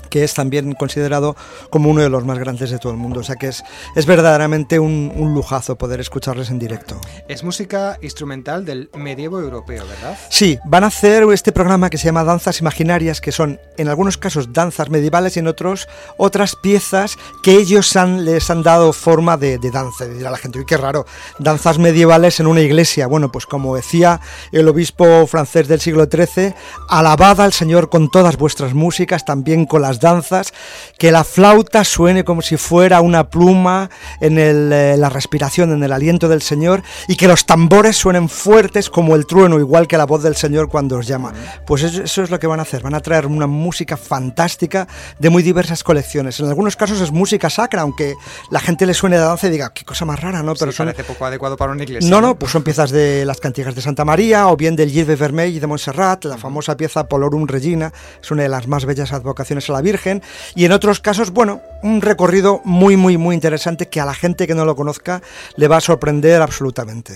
[0.09, 1.35] que es también considerado
[1.69, 3.19] como uno de los más grandes de todo el mundo.
[3.19, 3.63] O sea que es,
[3.95, 6.99] es verdaderamente un, un lujazo poder escucharles en directo.
[7.27, 10.17] Es música instrumental del medievo europeo, ¿verdad?
[10.29, 14.17] Sí, van a hacer este programa que se llama Danzas Imaginarias, que son en algunos
[14.17, 19.37] casos danzas medievales y en otros otras piezas que ellos han, les han dado forma
[19.37, 20.05] de, de danza.
[20.05, 21.05] Y dirá la gente, uy, qué raro,
[21.39, 23.07] danzas medievales en una iglesia.
[23.07, 24.19] Bueno, pues como decía
[24.51, 26.53] el obispo francés del siglo XIII,
[26.89, 30.53] alabad al Señor con todas vuestras músicas, también con las danzas,
[30.97, 35.83] que la flauta suene como si fuera una pluma en el, eh, la respiración, en
[35.83, 39.97] el aliento del Señor, y que los tambores suenen fuertes como el trueno, igual que
[39.97, 41.33] la voz del Señor cuando os llama.
[41.65, 44.87] Pues eso, eso es lo que van a hacer, van a traer una música fantástica
[45.19, 46.39] de muy diversas colecciones.
[46.39, 48.15] En algunos casos es música sacra, aunque
[48.51, 50.53] la gente le suene de danza y diga, qué cosa más rara, ¿no?
[50.55, 50.87] Pero son...
[50.87, 52.09] parece poco adecuado para una iglesia.
[52.09, 55.05] No, no, pues son piezas de las cantigas de Santa María o bien del Gil
[55.05, 57.91] de Vermell y de Montserrat, la famosa pieza Polorum Regina,
[58.21, 60.21] es una de las más bellas advocaciones a la Virgen,
[60.53, 64.47] y en otros casos, bueno, un recorrido muy, muy, muy interesante que a la gente
[64.47, 65.21] que no lo conozca
[65.55, 67.13] le va a sorprender absolutamente.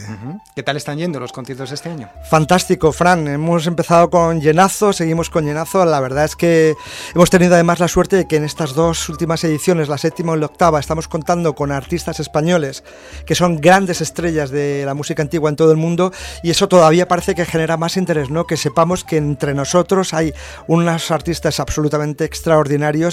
[0.56, 2.10] ¿Qué tal están yendo los conciertos este año?
[2.30, 3.28] Fantástico, Fran.
[3.28, 5.84] Hemos empezado con llenazo, seguimos con llenazo.
[5.84, 6.76] La verdad es que
[7.14, 10.40] hemos tenido además la suerte de que en estas dos últimas ediciones, la séptima y
[10.40, 12.84] la octava, estamos contando con artistas españoles
[13.26, 17.08] que son grandes estrellas de la música antigua en todo el mundo y eso todavía
[17.08, 18.46] parece que genera más interés, ¿no?
[18.46, 20.34] Que sepamos que entre nosotros hay
[20.68, 22.61] unos artistas absolutamente extraordinarios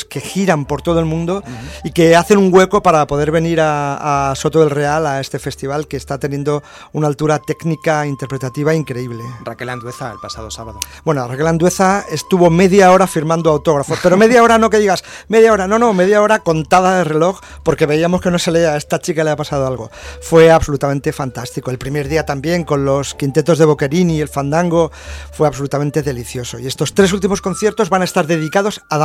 [0.09, 1.43] que giran por todo el mundo
[1.85, 5.39] y que hacen un hueco para poder venir a, a Soto del Real a este
[5.39, 6.63] festival que está teniendo
[6.93, 9.25] una altura técnica interpretativa increíble.
[9.45, 10.81] Raquel Andueza el pasado sábado.
[11.05, 15.53] Bueno, Raquel Andueza estuvo media hora firmando autógrafos, pero media hora no que digas, media
[15.53, 18.77] hora, no, no, media hora contada de reloj, porque veíamos que no se leía, a
[18.77, 19.91] esta chica le ha pasado algo.
[20.23, 21.71] Fue absolutamente fantástico.
[21.71, 24.91] El primer día también con los quintetos de Boquerini y el Fandango
[25.33, 26.59] fue absolutamente delicioso.
[26.59, 28.99] Y estos tres últimos conciertos van a estar dedicados a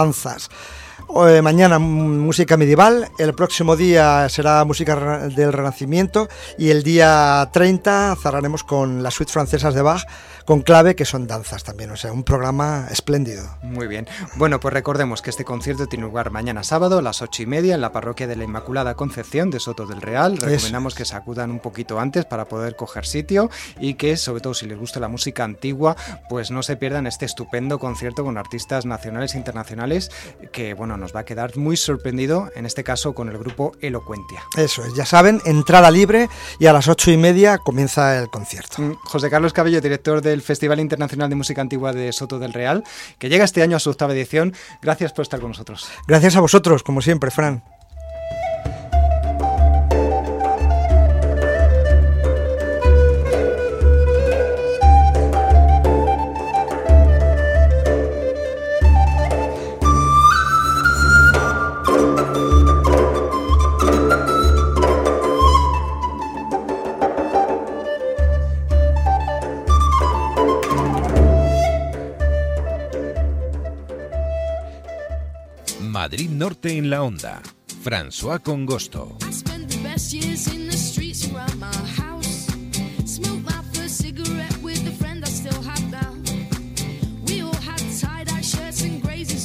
[1.28, 6.28] Eh, mañana música medieval, el próximo día será música del Renacimiento
[6.58, 10.04] y el día 30 cerraremos con las suites francesas de Bach
[10.46, 13.58] con clave que son danzas también, o sea, un programa espléndido.
[13.62, 14.08] Muy bien.
[14.36, 17.76] Bueno, pues recordemos que este concierto tiene lugar mañana sábado a las ocho y media
[17.76, 20.34] en la parroquia de la Inmaculada Concepción de Soto del Real.
[20.34, 20.46] Eso.
[20.46, 23.50] Recomendamos que se acudan un poquito antes para poder coger sitio
[23.80, 25.96] y que, sobre todo si les gusta la música antigua,
[26.30, 30.12] pues no se pierdan este estupendo concierto con artistas nacionales e internacionales
[30.52, 34.44] que, bueno, nos va a quedar muy sorprendido, en este caso con el grupo Elocuentia.
[34.58, 36.30] Eso es, ya saben, entrada libre
[36.60, 38.82] y a las ocho y media comienza el concierto.
[38.82, 42.84] Mm, José Carlos Cabello, director del Festival Internacional de Música Antigua de Soto del Real,
[43.20, 44.54] que llega este año a su octava edición.
[44.82, 45.88] Gracias por estar con nosotros.
[46.08, 47.64] Gracias a vosotros, como siempre, Fran.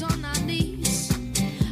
[0.03, 1.11] On our knees.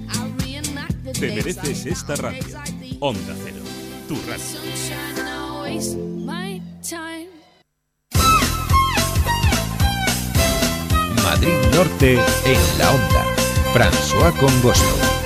[0.08, 2.60] I reenact the Te mereces esta radio.
[3.00, 3.62] Onda Cero,
[4.06, 4.60] tu radio.
[11.24, 13.35] Madrid Norte en la Onda.
[13.76, 15.25] François Congosto.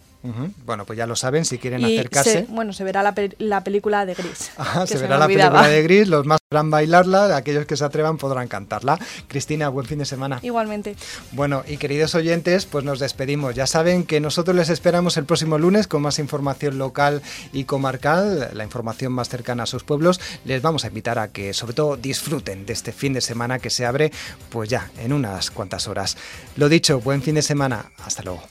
[0.64, 2.32] Bueno, pues ya lo saben, si quieren Y acercarse.
[2.32, 4.52] se- bueno, se verá la, pe- la película de Gris.
[4.86, 8.18] Se me verá la película de Gris, los más podrán bailarla, aquellos que se atrevan
[8.18, 8.98] podrán cantarla.
[9.26, 10.38] Cristina, buen fin de semana.
[10.42, 10.94] Igualmente.
[11.32, 13.54] Bueno, y queridos oyentes, pues nos despedimos.
[13.54, 17.20] Ya saben que nosotros les esperamos el próximo lunes con más información local
[17.52, 20.20] y comarcal, la información más cercana a sus pueblos.
[20.44, 23.70] Les vamos a invitar a que sobre todo disfruten de este fin de semana que
[23.70, 24.12] se abre
[24.50, 26.16] pues ya en unas cuantas horas.
[26.56, 27.86] Lo dicho, buen fin de semana.
[28.04, 28.42] Hasta luego.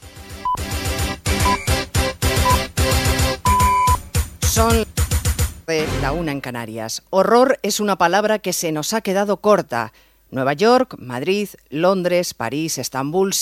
[4.62, 4.86] Son
[6.04, 7.02] la una en Canarias.
[7.10, 9.92] Horror es una palabra que se nos ha quedado corta.
[10.30, 13.34] Nueva York, Madrid, Londres, París, Estambul,